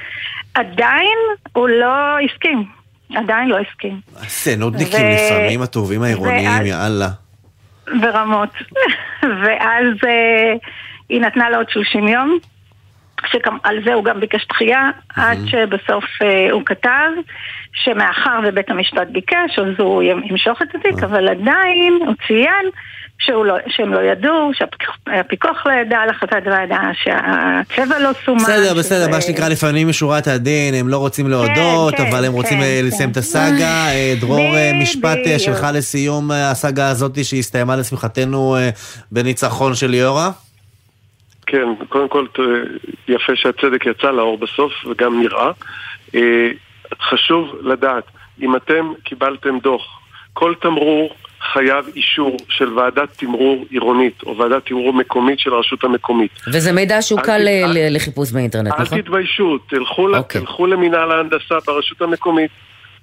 [0.53, 1.17] עדיין
[1.53, 2.63] הוא לא הסכים.
[3.15, 3.99] עדיין לא הסכים.
[4.27, 7.07] זה נודניקים ו- לפעמים הטובים העירוניים, ואז- יאללה.
[8.01, 8.49] ברמות.
[9.43, 10.53] ואז אה,
[11.09, 12.37] היא נתנה לו עוד 30 יום,
[13.31, 17.09] שעל זה הוא גם ביקש דחייה, עד שבסוף אה, הוא כתב
[17.73, 22.65] שמאחר ובית המשפט ביקש, אז הוא ימשוך את התיק, אבל עדיין הוא ציין
[23.21, 28.43] שהוא לא, שהם לא ידעו, שהפיקוח לא ידע על החלטת ועדה, שהצבע לא סומן.
[28.43, 32.33] בסדר, בסדר, שזה- מה שנקרא לפנים משורת הדין, הם לא רוצים להודות, כן, אבל הם
[32.33, 32.87] רוצים כן, אה, כן.
[32.87, 33.87] לסיים את הסאגה.
[33.91, 35.39] אה, דרור, אה, משפט אה.
[35.39, 38.69] שלך לסיום אה, הסאגה הזאת שהסתיימה לשמחתנו אה,
[39.11, 40.29] בניצחון של ליאורה?
[41.51, 42.25] כן, קודם כל
[43.07, 45.51] יפה שהצדק יצא לאור בסוף וגם נראה.
[46.15, 46.49] אה,
[47.01, 48.03] חשוב לדעת,
[48.41, 49.99] אם אתם קיבלתם דוח,
[50.33, 51.15] כל תמרור
[51.53, 56.31] חייב אישור של ועדת תמרור עירונית או ועדת תמרור מקומית של הרשות המקומית.
[56.47, 59.01] וזה מידע שהוא אל קל ת- אל- ל- לחיפוש באינטרנט, אל נכון?
[59.01, 60.41] תתביישו, תלכו, אוקיי.
[60.41, 62.51] תלכו למינהל ההנדסה ברשות המקומית,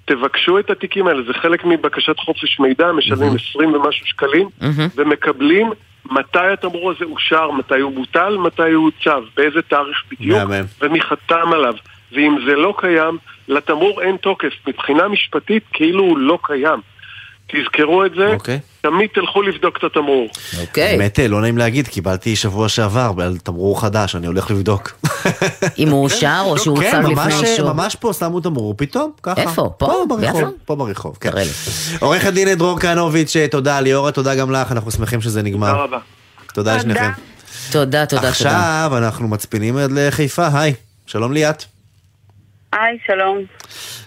[0.05, 4.88] תבקשו את התיקים האלה, זה חלק מבקשת חופש מידע, משלמים 20 ומשהו שקלים, מהמם.
[4.97, 5.70] ומקבלים
[6.11, 10.38] מתי התמרור הזה אושר, מתי הוא בוטל, מתי הוא הוצב, באיזה תאריך בדיוק.
[10.80, 11.74] ומי חתם עליו.
[12.12, 14.52] ואם זה לא קיים, לתמרור אין תוקף.
[14.66, 16.80] מבחינה משפטית, כאילו הוא לא קיים.
[17.49, 18.59] תזכרו את זה, אוקיי.
[18.80, 20.28] תמיד תלכו לבדוק את התמרור.
[20.61, 20.97] אוקיי.
[20.97, 24.92] באמת אה, לא נעים להגיד, קיבלתי שבוע שעבר על תמרור חדש, אני הולך לבדוק.
[25.78, 27.72] אם הוא אושר או שהוא כן, הוצב ממש, לפני אישור?
[27.72, 29.40] ממש פה שמו תמרור, פתאום, ככה.
[29.40, 29.70] איפה?
[29.78, 30.05] פה?
[30.09, 30.53] ברחוב, ביפו?
[30.64, 31.30] פה ברחוב, כן.
[32.01, 35.70] עורך הדין דרור כהנוביץ', אה, תודה, ליאורה, תודה גם לך, אנחנו שמחים שזה נגמר.
[35.70, 35.99] תודה רבה.
[36.55, 37.11] תודה לשניכם.
[37.70, 38.28] תודה, תודה, תודה.
[38.28, 40.74] עכשיו אנחנו מצפינים עד לחיפה, היי,
[41.07, 41.76] שלום ליאת.
[42.81, 43.43] היי, שלום.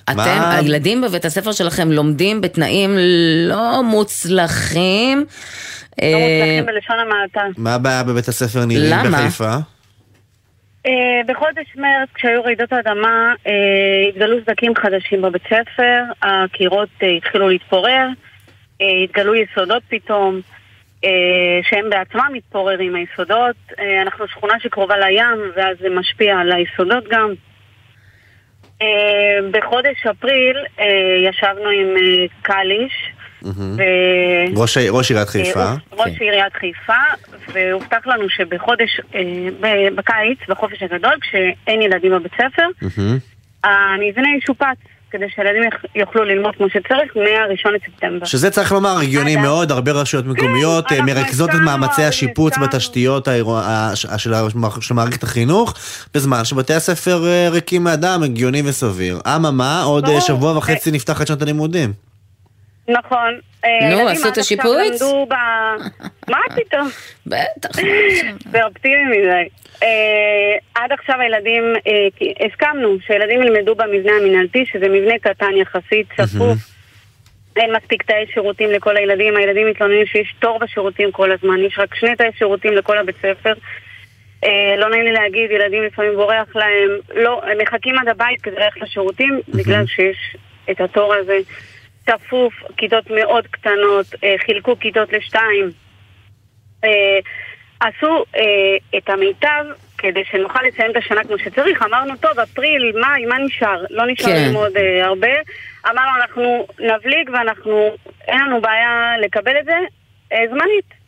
[0.03, 2.89] אתם, מה- הילדים בבית הספר שלכם לומדים בתנאים
[3.49, 5.17] לא מוצלחים.
[5.17, 5.23] לא
[6.01, 7.41] אה, מוצלחים בלשון המעטה.
[7.57, 9.09] מה הבעיה בבית הספר למה?
[9.11, 9.53] בחיפה?
[10.85, 10.91] אה,
[11.27, 13.51] בחודש מרץ, כשהיו רעידות האדמה, אה,
[14.09, 18.07] התגלו סדקים חדשים בבית ספר, הקירות אה, התחילו להתפורר,
[18.81, 20.41] אה, התגלו יסודות פתאום,
[21.05, 21.09] אה,
[21.69, 23.55] שהם בעצמם מתפוררים היסודות.
[23.79, 27.33] אה, אנחנו שכונה שקרובה לים, ואז זה משפיע על היסודות גם.
[28.81, 30.85] אה, בחודש אפריל אה,
[31.29, 33.13] ישבנו עם אה, קליש.
[34.55, 35.59] ראש עיריית חיפה.
[35.59, 36.93] אה, ראש עיריית חיפה,
[37.53, 39.01] והובטח לנו שבחודש,
[39.95, 42.67] בקיץ, בחופש הגדול, כשאין ילדים בבית ספר.
[43.63, 44.77] המבנה ישופץ,
[45.11, 45.63] כדי שהילדים
[45.95, 48.25] יוכלו ללמוד כמו שצריך מה-1 לספטמבר.
[48.25, 49.35] שזה צריך לומר הגיוני.
[49.35, 52.57] מאוד, הרבה רשויות מקומיות אה, אנחנו מרכזות את מאמצי השיפוץ.
[52.57, 53.27] בתשתיות
[54.79, 55.73] של מערכת החינוך,
[56.13, 59.19] בזמן שבתי הספר אה, ריקים מאדם, הגיוני וסביר.
[59.35, 60.21] אממה, עוד אה.
[60.21, 61.93] שבוע וחצי נפתח את שנת הלימודים.
[62.87, 63.39] נכון.
[63.65, 65.01] אה, נו, הילדים עשו את השיפוץ?
[66.27, 66.89] מה פתאום?
[67.27, 67.69] בטח.
[68.51, 69.49] זה אופטימי מדי.
[69.83, 76.57] אה, עד עכשיו הילדים, אה, הסכמנו שילדים ילמדו במבנה המינהלתי, שזה מבנה קטן יחסית, צפוף.
[77.55, 81.95] אין מספיק תאי שירותים לכל הילדים, הילדים מתלוננים שיש תור בשירותים כל הזמן, יש רק
[81.95, 83.53] שני תאי שירותים לכל הבית ספר.
[84.43, 88.55] אה, לא נעים לי להגיד, ילדים לפעמים בורח להם, לא, הם מחכים עד הבית כדי
[88.55, 90.35] ללכת לשירותים, בגלל שיש
[90.71, 91.37] את התור הזה.
[92.05, 95.71] צפוף, כיתות מאוד קטנות, אה, חילקו כיתות לשתיים.
[96.83, 97.19] אה,
[97.79, 98.41] עשו אה,
[98.97, 99.65] את המיטב
[99.97, 101.81] כדי שנוכל לסיים את השנה כמו שצריך.
[101.83, 103.83] אמרנו, טוב, אפריל, מאי, מה נשאר?
[103.89, 104.45] לא נשאר כן.
[104.45, 105.27] ללמוד אה, הרבה.
[105.85, 106.43] אמרנו, אנחנו
[106.79, 107.89] נבליג ואנחנו,
[108.27, 108.89] אין לנו בעיה
[109.25, 109.77] לקבל את זה
[110.33, 110.99] אה, זמנית.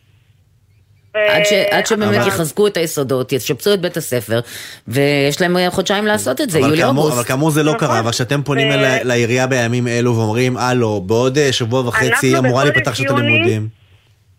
[1.13, 4.39] עד, ש, עד שבאמת אבל- יחזקו את היסודות, ישפצו את בית הספר,
[4.87, 7.17] ויש להם אה, חודשיים לעשות את זה, אבל כאמור- יולי-אוגוסט.
[7.17, 11.01] אבל כאמור זה לא קרה, אבל כשאתם פונים ו- אל- לעירייה בימים אלו ואומרים, הלו,
[11.01, 13.80] בעוד אה, שבוע וחצי אמורה להיפתח שנת הלימודים.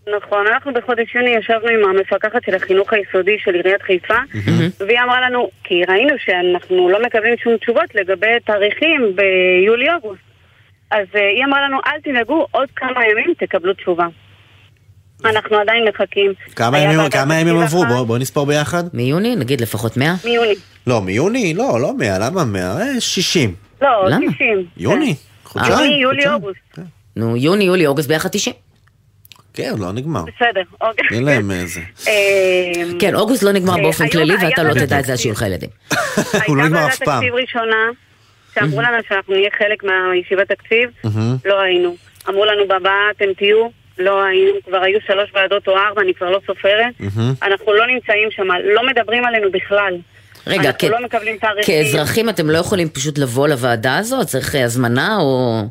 [0.08, 4.14] נכון, אנחנו בחודש יוני ישבנו עם המפקחת של החינוך היסודי של עיריית חיפה,
[4.86, 10.22] והיא אמרה לנו, כי ראינו שאנחנו לא מקבלים שום תשובות לגבי תאריכים ביולי-אוגוסט.
[10.90, 14.06] אז אה, היא אמרה לנו, אל תדאגו, עוד כמה ימים תקבלו תשובה.
[15.24, 16.32] אנחנו עדיין מחכים.
[16.56, 17.82] כמה ימים, כמה ימים עברו?
[17.82, 18.82] אחת, בוא, נספור ביחד.
[18.92, 19.36] מיוני?
[19.36, 20.14] נגיד לפחות 100?
[20.24, 20.54] מיוני.
[20.86, 21.54] לא, מיוני?
[21.54, 22.62] לא, לא 100, למה 100?
[22.62, 23.54] אה, 60.
[23.82, 24.32] לא, למה?
[24.32, 24.66] 90.
[24.76, 25.78] יוני, חודשיים.
[25.78, 26.28] יוני, יולי.
[26.28, 26.78] אוגוסט.
[27.16, 28.54] נו, יוני, יולי, אוגוסט ביחד 90.
[29.54, 30.22] כן, לא נגמר.
[30.22, 31.06] בסדר, אוקיי.
[31.16, 31.80] אין להם איזה.
[32.08, 32.12] אה,
[33.00, 35.18] כן, אוגוסט לא נגמר אה, באופן כללי ואתה לא ועדת תדע את זה עד.
[35.18, 35.68] שיהיו לך ילדים.
[36.46, 37.20] הוא לא הייתה נגמר ועדת אף פעם.
[37.20, 37.76] תקציב ראשונה,
[38.54, 40.90] שאמרו לנו שאנחנו נהיה חלק מהישיבת תקציב.
[41.44, 41.96] לא היינו.
[42.28, 43.66] אמרו לנו בבאה אתם תהיו,
[43.98, 46.94] לא היינו, כבר היו שלוש ועדות או ארבע, אני כבר לא סופרת.
[47.42, 49.94] אנחנו לא נמצאים שם, לא מדברים עלינו בכלל.
[50.46, 50.98] רגע, כ- לא.
[51.62, 54.26] כאזרחים אתם לא יכולים פשוט לבוא לוועדה הזאת?
[54.26, 55.62] צריך אה, הזמנה או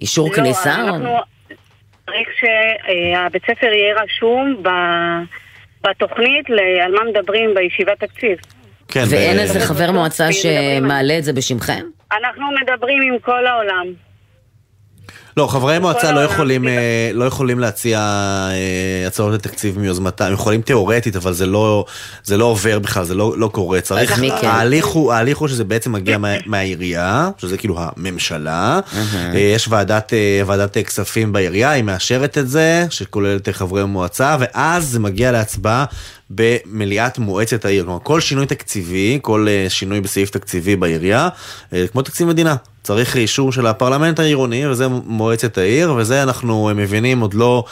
[0.00, 0.82] אישור לא, כניסה?
[0.82, 1.33] או- אנחנו...
[2.06, 5.24] צריך שהבית ספר יהיה רשום ב-
[5.88, 6.46] בתוכנית
[6.84, 8.38] על מה מדברים בישיבת תקציב.
[8.88, 11.82] כן, ואין ב- איזה חבר מועצה שמעלה את זה בשמכם?
[12.12, 13.86] אנחנו מדברים עם כל העולם.
[15.36, 20.62] לא, חברי מועצה לא יכולים, אה, לא יכולים להציע אה, הצעות לתקציב מיוזמתם, הם יכולים
[20.62, 21.84] תיאורטית, אבל זה לא,
[22.24, 23.80] זה לא עובר בכלל, זה לא, לא קורה.
[23.80, 24.46] צריך, כן?
[24.46, 28.80] ההליך הוא, ההליך הוא שזה בעצם מגיע מה, מהעירייה, שזה כאילו הממשלה,
[29.14, 30.12] אה, יש ועדת,
[30.46, 35.84] ועדת כספים בעירייה, היא מאשרת את זה, שכוללת חברי מועצה, ואז זה מגיע להצבעה.
[36.34, 41.28] במליאת מועצת העיר, כלומר כל שינוי תקציבי, כל אה, שינוי בסעיף תקציבי בעירייה,
[41.72, 46.74] אה, כמו תקציב מדינה, צריך אישור של הפרלמנט העירוני, וזה מועצת העיר, וזה אנחנו אה,
[46.74, 47.64] מבינים עוד לא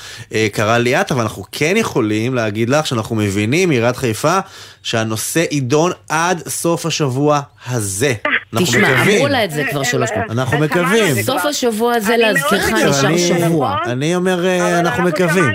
[0.52, 4.38] קרה ליאת, אבל אנחנו כן יכולים להגיד לך שאנחנו מבינים מעיריית חיפה
[4.82, 8.14] שהנושא יידון עד סוף השבוע הזה.
[8.53, 9.03] אנחנו תשמע.
[9.03, 10.30] אמרו לה את זה כבר שלוש פעמים.
[10.30, 11.22] אנחנו מקווים.
[11.22, 13.76] סוף השבוע הזה להזכירך נשאר שבוע.
[13.86, 15.55] אני אומר, אה, אנחנו אנחנו מקווים.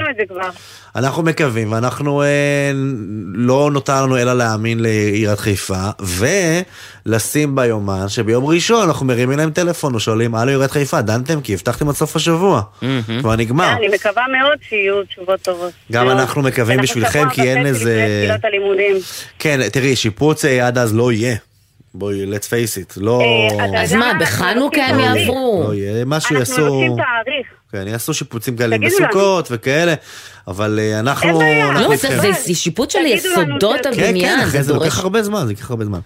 [0.96, 2.72] אנחנו מקווים, ואנחנו אה,
[3.34, 5.90] לא נותר לנו אלא להאמין לעיריית חיפה,
[7.06, 11.42] ולשים ביומן שביום ראשון אנחנו מרימים להם טלפון ושואלים, הלו עיריית חיפה, דנתם?
[11.42, 12.62] כי הבטחתם עד סוף השבוע.
[13.20, 13.74] כבר נגמר.
[13.74, 15.72] אני מקווה מאוד שיהיו תשובות טובות.
[15.92, 16.10] גם.
[16.10, 18.28] אנחנו מקווים אנחנו בשבילכם, כי אין איזה-.
[19.40, 21.36] כן, תראי, שיפוץ אה, עד אז לא יהיה.
[21.94, 23.22] בואי, let's face it, לא...
[23.22, 25.64] אה, אז מה, בחנוכה הם לא יעברו?
[25.68, 26.82] לא יהיה, משהו אנחנו יעשו...
[26.82, 27.48] מבקשים תאריך.
[27.72, 28.86] כן, יעשו שיפוצים לנו.
[28.86, 29.94] בסוכות וכאלה,
[30.48, 31.42] אבל אה, אנחנו...
[31.42, 31.96] אנחנו לא.
[31.96, 34.40] זה זה שיפוט של יסודות כן, הבניין.
[34.40, 36.00] כן, אחרי זה לוקח הרבה זמן, זה ייקח הרבה זמן.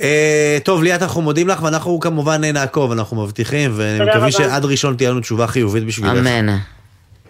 [0.00, 4.30] אה, טוב, ליאת, אנחנו מודים לך, ואנחנו כמובן נעקוב, אנחנו מבטיחים, ואני מקווה.
[4.30, 6.12] שעד ראשון תהיה לנו תשובה חיובית בשבילך.
[6.12, 6.48] אמן.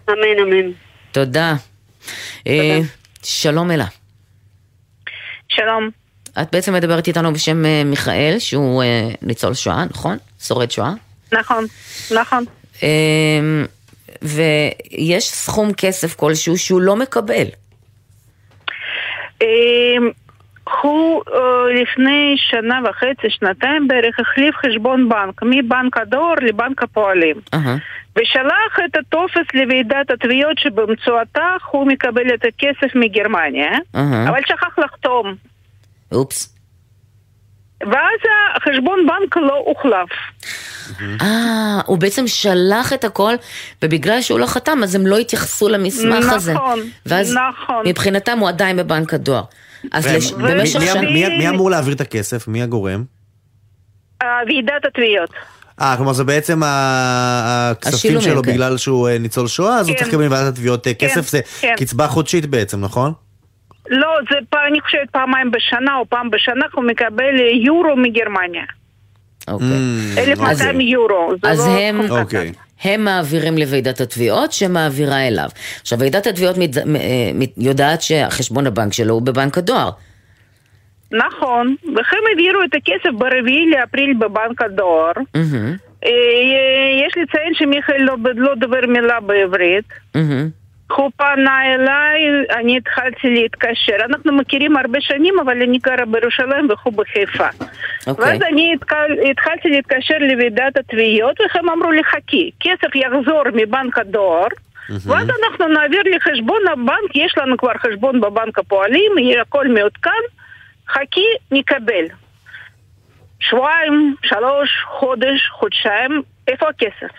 [0.09, 0.71] אמן, אמן.
[1.13, 1.55] תודה.
[2.47, 2.79] אה,
[3.23, 3.87] שלום אלה.
[5.49, 6.02] שלום.
[6.41, 10.17] את בעצם מדברת איתנו בשם אה, מיכאל, שהוא אה, ניצול שואה, נכון?
[10.41, 10.93] שורד שואה.
[11.33, 11.65] נכון,
[12.15, 12.45] נכון.
[12.83, 13.65] אה,
[14.23, 17.47] ויש סכום כסף כלשהו שהוא לא מקבל.
[19.43, 20.11] אמ,
[20.83, 27.37] הוא אה, לפני שנה וחצי, שנתיים בערך, החליף חשבון בנק מבנק הדואר לבנק הפועלים.
[28.19, 33.71] ושלח את הטופס לוועידת התביעות שבאמצעותה הוא מקבל את הכסף מגרמניה.
[33.95, 35.35] אבל שכח לחתום.
[36.15, 36.49] אופס.
[37.83, 38.21] ואז
[38.57, 40.09] החשבון בנק לא הוחלף.
[41.23, 43.35] אה, הוא בעצם שלח את הכל,
[43.83, 46.53] ובגלל שהוא לא חתם, אז הם לא התייחסו למסמך הזה.
[46.55, 47.83] נכון, ואז נכון.
[47.89, 49.43] מבחינתם הוא עדיין בבנק הדואר.
[49.93, 50.33] אז והם- לש...
[50.33, 51.01] מי- במשך מי- שנה...
[51.03, 52.49] מי- מי אמור להעביר את הכסף?
[52.49, 53.05] מי הגורם?
[54.47, 55.31] ועידת התביעות.
[55.81, 58.53] אה, כלומר זה בעצם הכספים שלו כן.
[58.53, 59.99] בגלל שהוא אה, ניצול שואה, אז הוא כן.
[60.03, 61.75] צריך לקבל מוועדת התביעות אה, כן, כסף, זה כן.
[61.77, 63.13] קצבה חודשית בעצם, נכון?
[63.91, 64.37] לא, זה
[64.69, 68.65] אני חושבת פעמיים בשנה או פעם בשנה הוא מקבל יורו מגרמניה.
[69.49, 69.67] אוקיי.
[70.17, 70.87] Mm, 1200 אוקיי.
[70.89, 71.33] יורו.
[71.43, 72.11] אז לא הם-.
[72.11, 72.53] אוקיי.
[72.85, 75.49] הם מעבירים לוועידת התביעות שמעבירה אליו.
[75.81, 76.77] עכשיו, ועידת התביעות מת...
[76.79, 76.83] אה,
[77.35, 79.91] מת- יודעת שחשבון הבנק שלו הוא בבנק הדואר.
[81.13, 85.13] נכון, והם העבירו את הכסף ברביעי לאפריל בבנק הדואר.
[86.05, 86.11] אה,
[87.07, 89.85] יש לציין שמיכאל לא, לא דובר מילה בעברית.
[90.15, 90.49] מהמם.
[90.97, 92.21] הוא פנה אליי,
[92.57, 93.97] אני התחלתי להתקשר.
[94.05, 97.49] אנחנו מכירים הרבה שנים, אבל אני גרה בירושלים והוא בחיפה.
[98.07, 98.25] אוקיי.
[98.25, 104.47] ואז אני התקל, התחלתי להתקשר לוועידת התביעות, והם אמרו לי, חכי, כסף יחזור מבנק הדואר,
[104.89, 110.11] ואז אנחנו נעביר לחשבון הבנק, יש לנו כבר חשבון בבנק הפועלים, הכל מעודכן,
[110.89, 112.05] חכי, נקבל.
[113.41, 117.15] שבועיים, שלוש, חודש, חודשיים, איפה הכסף?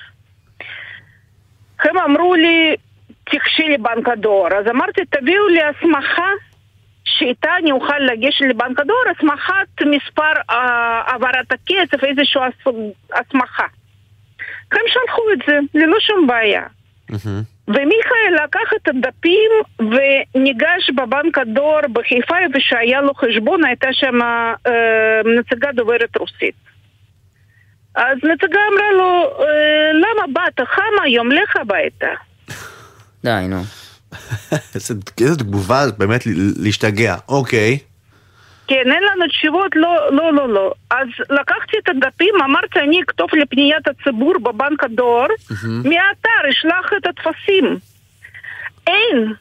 [1.80, 2.76] הם אמרו לי,
[3.32, 4.48] תיגשי לבנק הדואר.
[4.58, 6.30] אז אמרתי, תביאו לי הסמכה
[7.06, 10.56] שאיתה אני אוכל לגשת לבנק הדואר, הסמכת מספר אה,
[11.06, 12.74] העברת הכסף, איזושהי הס-
[13.14, 13.66] הסמכה.
[14.72, 16.64] הם שלחו את זה, ללא שום בעיה.
[17.68, 24.54] ומיכאל לקח את הדפים וניגש בבנק הדואר בחיפה ושהיה לו חשבון, הייתה שם אה,
[25.40, 26.56] נציגה דוברת רוסית.
[27.96, 30.68] אז נציגה אמרה לו, אה, למה באת?
[30.68, 32.10] חם היום, לך הביתה.
[33.24, 33.62] די, נו.
[35.22, 36.30] איזה תגובה באמת ל-
[36.64, 37.16] להשתגע.
[37.30, 37.78] אוקיי.
[38.68, 40.74] כן, אין לנו תשובות, לא, לא, לא, לא.
[40.92, 45.28] אז לקחתי את הדפים, אמרתי, אני אכתוב לפניית הציבור בבנק הדואר,
[45.68, 47.78] מהאתר אשלח את הטפסים.
[48.88, 49.34] אין,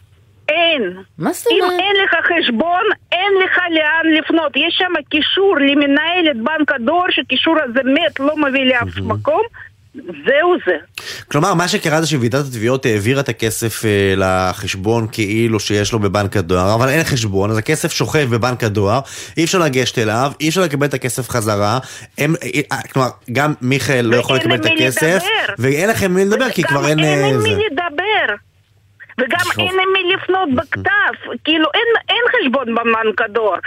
[0.49, 0.83] אין.
[1.19, 1.81] מה זאת אם אומרת?
[1.81, 4.53] אין לך חשבון, אין לך לאן לפנות.
[4.57, 9.43] יש שם קישור למנהלת בנק הדואר, שהקישור הזה מת, לא מביא לאף מקום.
[9.95, 10.73] זהו זה.
[11.29, 16.37] כלומר, מה שקרה זה שוועידת התביעות העבירה את הכסף אה, לחשבון כאילו שיש לו בבנק
[16.37, 19.01] הדואר, אבל אין חשבון, אז הכסף שוכב בבנק הדואר,
[19.37, 21.79] אי אפשר לגשת אליו, אי אפשר לקבל את הכסף חזרה,
[22.19, 25.55] הם, אה, אה, כלומר, גם מיכאל לא יכול לקבל את הכסף, לדבר.
[25.59, 26.99] ואין לכם מי לדבר, כי כבר אין...
[26.99, 27.49] אין זה.
[27.49, 28.35] מי לדבר.
[29.19, 29.39] וגם.
[29.59, 33.59] אין עם מי לפנות בכתב, כאילו אין, אין חשבון בבנק הדואר.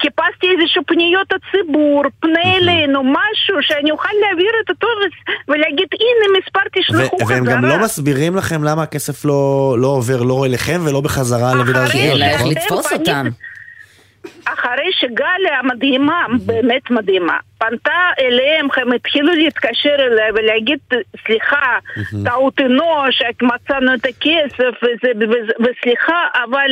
[0.00, 6.60] חיפשתי איזשהו פניות הציבור, פנה אלינו, משהו שאני אוכל להעביר את הטופס ולהגיד הנה מספר
[6.72, 7.54] תשלחו ו- והם חזרה.
[7.54, 12.40] גם לא מסבירים לכם למה הכסף לא, לא עובר לא אליכם ולא בחזרה אלא איך
[12.40, 12.50] נכון?
[12.52, 13.26] לתפוס אותם.
[14.44, 17.36] אחרי שגליה המדהימה, באמת מדהימה,
[17.68, 20.78] פנתה אליהם, הם התחילו להתקשר אליה ולהגיד,
[21.26, 21.78] סליחה,
[22.24, 24.74] טעות אנוש, מצאנו את הכסף,
[25.60, 26.70] וסליחה, אבל.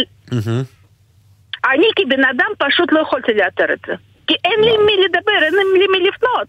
[1.70, 3.94] אני כבן אדם פשוט לא יכולתי לאתר את זה.
[4.26, 6.48] כי אין לי מי לדבר, אין לי מי לפנות.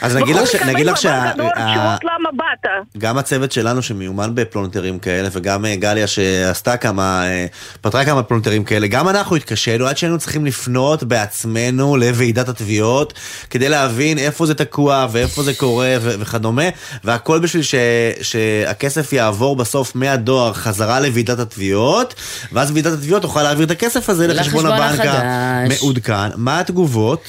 [0.00, 1.32] אז נגיד לך, ש- נגיד לך שה...
[1.36, 2.70] למה באת.
[2.98, 7.46] גם הצוות שלנו שמיומן בפלונטרים כאלה, וגם אה, גליה שעשתה כמה, אה,
[7.80, 13.12] פתרה כמה פלונטרים כאלה, גם אנחנו התקשינו עד שהיינו צריכים לפנות בעצמנו לוועידת התביעות,
[13.50, 16.62] כדי להבין איפה זה תקוע ואיפה זה קורה ו- וכדומה,
[17.04, 17.74] והכל בשביל ש-
[18.22, 22.14] שהכסף יעבור בסוף מהדואר חזרה לוועידת התביעות,
[22.52, 25.00] ואז ועידת התביעות תוכל להעביר את הכסף הזה לחשבון הבנק.
[25.04, 26.28] המעודכן.
[26.36, 27.22] מה התגובות?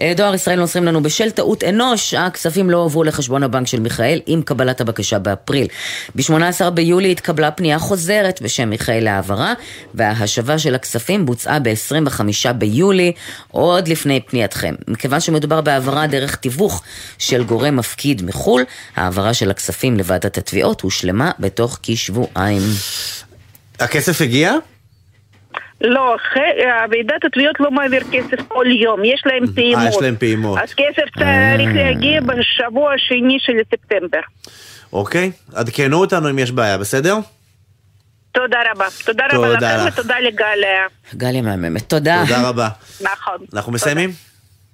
[0.00, 4.20] אה, דואר ישראל מוסרים לנו, בשל טעות אנוש, הכספים לא הועברו לחשבון הבנק של מיכאל
[4.26, 5.66] עם קבלת הבקשה באפריל.
[6.14, 9.54] ב-18 ביולי התקבלה פנייה חוזרת בשם מיכאל להעברה,
[9.94, 13.12] וההשבה של הכספים בוצעה ב-25 ביולי,
[13.50, 14.74] עוד לפני פנייתכם.
[14.88, 16.82] מכיוון שמדובר בהעברה דרך תיווך
[17.18, 18.64] של גורם מפקיד מחו"ל,
[18.96, 22.62] ההעברה של הכספים לוועדת התביעות הושלמה בתוך כשבועיים.
[23.80, 24.52] הכסף הגיע?
[25.82, 26.16] לא,
[26.90, 29.82] ועידת התביעות לא מעביר כסף כל יום, יש להם פעימות.
[29.82, 30.58] אה, יש להם פעימות.
[30.58, 31.74] אז כסף צריך אה.
[31.74, 34.20] להגיע בשבוע השני של ספטמבר.
[34.92, 37.16] אוקיי, עדכנו אותנו אם יש בעיה, בסדר?
[38.32, 38.86] תודה רבה.
[39.04, 40.00] תודה תודה רבה לכם.
[40.00, 40.86] ותודה לגליה.
[41.14, 42.22] גליה מהממת, תודה.
[42.26, 42.68] תודה רבה.
[43.00, 43.46] נכון.
[43.54, 44.10] אנחנו מסיימים?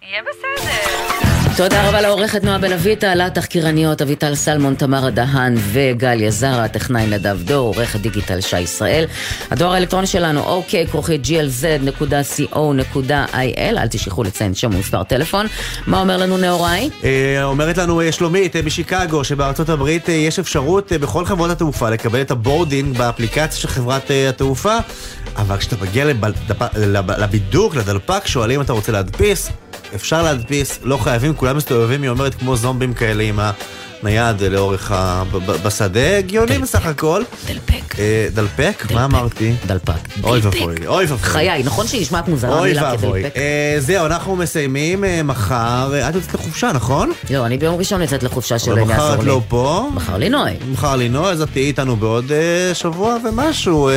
[0.02, 1.37] יהיה בסדר.
[1.56, 7.06] תודה רבה לעורכת נועה בן אביטה, על התחקירניות אביטל סלמון, תמרה דהן וגליה זרה, הטכנאי
[7.06, 9.04] נדב דור, עורך הדיגיטל שי ישראל.
[9.50, 12.56] הדואר האלקטרוני שלנו, אוקיי, כרוכית glz.co.il,
[13.58, 15.46] אל תשכחו לציין שם ומספר טלפון.
[15.86, 16.90] מה אומר לנו נאוראי?
[17.04, 22.20] אה, אומרת לנו אה, שלומית אה, משיקגו שבארצות הברית יש אפשרות בכל חברות התעופה לקבל
[22.20, 24.78] את ה boarding באפליקציה של חברת התעופה
[25.36, 26.04] אבל כשאתה מגיע
[27.18, 29.50] לבידוק, לדלפק, שואלים אם אתה רוצה להדפיס
[29.94, 33.40] אפשר להדפיס, לא חייבים, כולם מסתובבים, היא אומרת, כמו זומבים כאלה עם
[34.02, 35.22] הנייד לאורך ה...
[35.64, 37.22] בשדה, הגיוני בסך הכל.
[37.46, 37.98] דלפק.
[37.98, 38.84] אה, דלפק?
[38.94, 39.54] מה אמרתי?
[39.66, 39.92] דלפק.
[40.22, 41.18] אוי ואבוי, אוי ואבוי.
[41.18, 43.22] חיי, נכון שהיא נשמעת מוזרה ואבוי.
[43.22, 43.36] כדלפק?
[43.36, 45.92] אה, זהו, אנחנו מסיימים אה, מחר.
[46.08, 47.12] את יוצאת לחופשה, נכון?
[47.30, 49.26] לא, אני ביום ראשון יוצאת לחופשה אבל שאלוהים מחר יעזור את לי.
[49.26, 49.88] לא פה.
[49.94, 50.50] מחר לינוי.
[50.72, 52.32] מחר לינוי, אז את תהיי איתנו בעוד
[52.74, 53.90] שבוע ומשהו.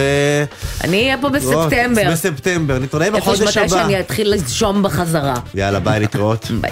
[0.83, 2.11] אני אהיה פה בספטמבר.
[2.11, 3.67] בספטמבר, נתראה איפה בחודש שמתי הבא.
[3.67, 5.35] שאני אתחיל לנשום בחזרה.
[5.55, 6.51] יאללה, ביי להתראות.
[6.61, 6.71] ביי.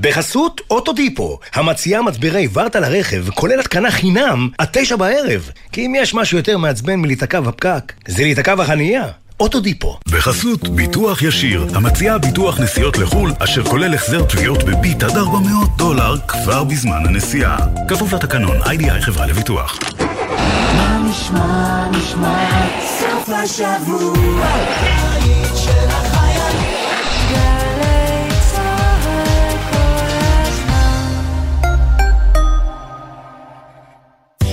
[0.00, 5.50] בחסות אוטודיפו, המציעה מצברי ורטה לרכב, כולל התקנה חינם, עד תשע בערב.
[5.72, 9.04] כי אם יש משהו יותר מעצבן מלהיתקע בפקק, זה להיתקע בחנייה.
[9.40, 9.98] אוטודיפו.
[10.08, 16.14] בחסות ביטוח ישיר, המציע ביטוח נסיעות לחו"ל, אשר כולל החזר תביעות בביט עד 400 דולר
[16.28, 17.56] כבר בזמן הנסיעה.
[17.88, 19.78] כפוף לתקנון, איי-די-איי חברה לביטוח.
[20.76, 22.48] מה נשמע, נשמע,
[22.98, 24.46] סוף השבוע,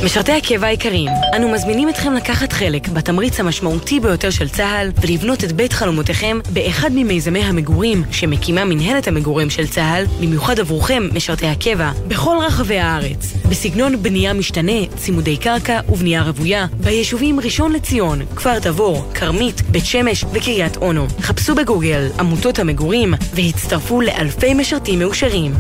[0.04, 5.52] משרתי הקבע היקרים, אנו מזמינים אתכם לקחת חלק בתמריץ המשמעותי ביותר של צה"ל ולבנות את
[5.52, 12.38] בית חלומותיכם באחד ממיזמי המגורים שמקימה מנהלת המגורים של צה"ל, במיוחד עבורכם, משרתי הקבע, בכל
[12.42, 19.62] רחבי הארץ, בסגנון בנייה משתנה, צימודי קרקע ובנייה רוויה, ביישובים ראשון לציון, כפר תבור, כרמית,
[19.62, 21.08] בית שמש וקריית אונו.
[21.20, 25.54] חפשו בגוגל עמותות המגורים והצטרפו לאלפי משרתים מאושרים.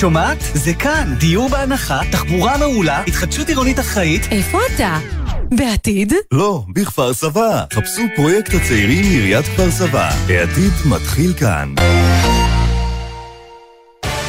[0.00, 0.38] שומעת?
[0.54, 1.14] זה כאן.
[1.18, 4.22] דיור בהנחה, תחבורה מעולה, התחדשות עירונית אחראית.
[4.30, 4.98] איפה אתה?
[5.50, 6.12] בעתיד?
[6.32, 7.64] לא, בכפר סבא.
[7.72, 10.10] חפשו פרויקט הצעירים מעיריית כפר סבא.
[10.28, 11.74] העתיד מתחיל כאן.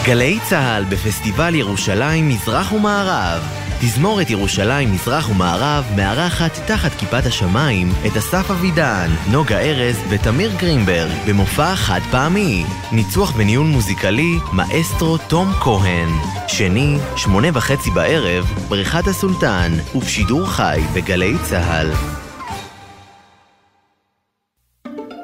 [0.06, 3.71] גלי צה"ל בפסטיבל ירושלים מזרח ומערב.
[3.84, 11.12] תזמורת ירושלים מזרח ומערב מארחת תחת כיפת השמיים את אסף אבידן, נוגה ארז ותמיר גרינברג
[11.28, 12.66] במופע חד פעמי.
[12.92, 16.10] ניצוח בניהול מוזיקלי מאסטרו תום כהן.
[16.48, 22.21] שני, שמונה וחצי בערב, בריכת הסולטן, ובשידור חי בגלי צה"ל.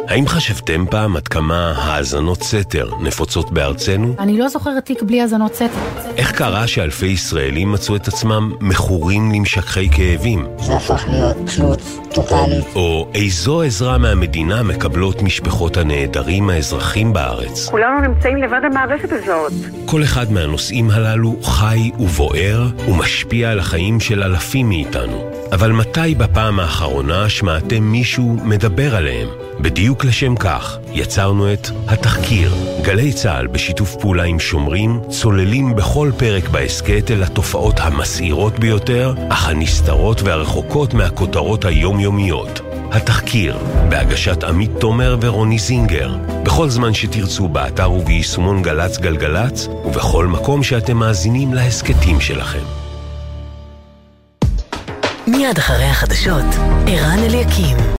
[0.08, 4.16] האם חשבתם פעם עד כמה האזנות סתר נפוצות בארצנו?
[4.20, 5.68] אני לא זוכרת תיק בלי האזנות סתר.
[6.18, 10.46] איך קרה שאלפי ישראלים מצאו את עצמם מכורים למשככי כאבים?
[10.60, 11.82] זה הפך להיות תלות
[12.14, 12.66] טוטאלית.
[12.76, 17.70] או איזו עזרה מהמדינה מקבלות משפחות הנעדרים האזרחים בארץ?
[17.70, 19.54] כולנו נמצאים לבד המערכת הזאת.
[19.86, 25.32] כל אחד מהנושאים הללו חי ובוער ומשפיע על החיים של אלפים מאיתנו.
[25.52, 29.28] אבל מתי בפעם האחרונה שמעתם מישהו מדבר עליהם?
[29.98, 32.56] בדיוק לשם כך יצרנו את התחקיר.
[32.82, 39.50] גלי צה"ל בשיתוף פעולה עם שומרים צוללים בכל פרק בהסכת אל התופעות המסעירות ביותר, אך
[39.50, 42.62] הנסתרות והרחוקות מהכותרות היומיומיות.
[42.92, 43.58] התחקיר,
[43.90, 50.98] בהגשת עמית תומר ורוני זינגר, בכל זמן שתרצו באתר וביישומון גל"צ גלגלצ, ובכל מקום שאתם
[50.98, 52.64] מאזינים להסכתים שלכם.
[55.28, 56.46] מיד אחרי החדשות,
[56.88, 57.78] ערן אליקים.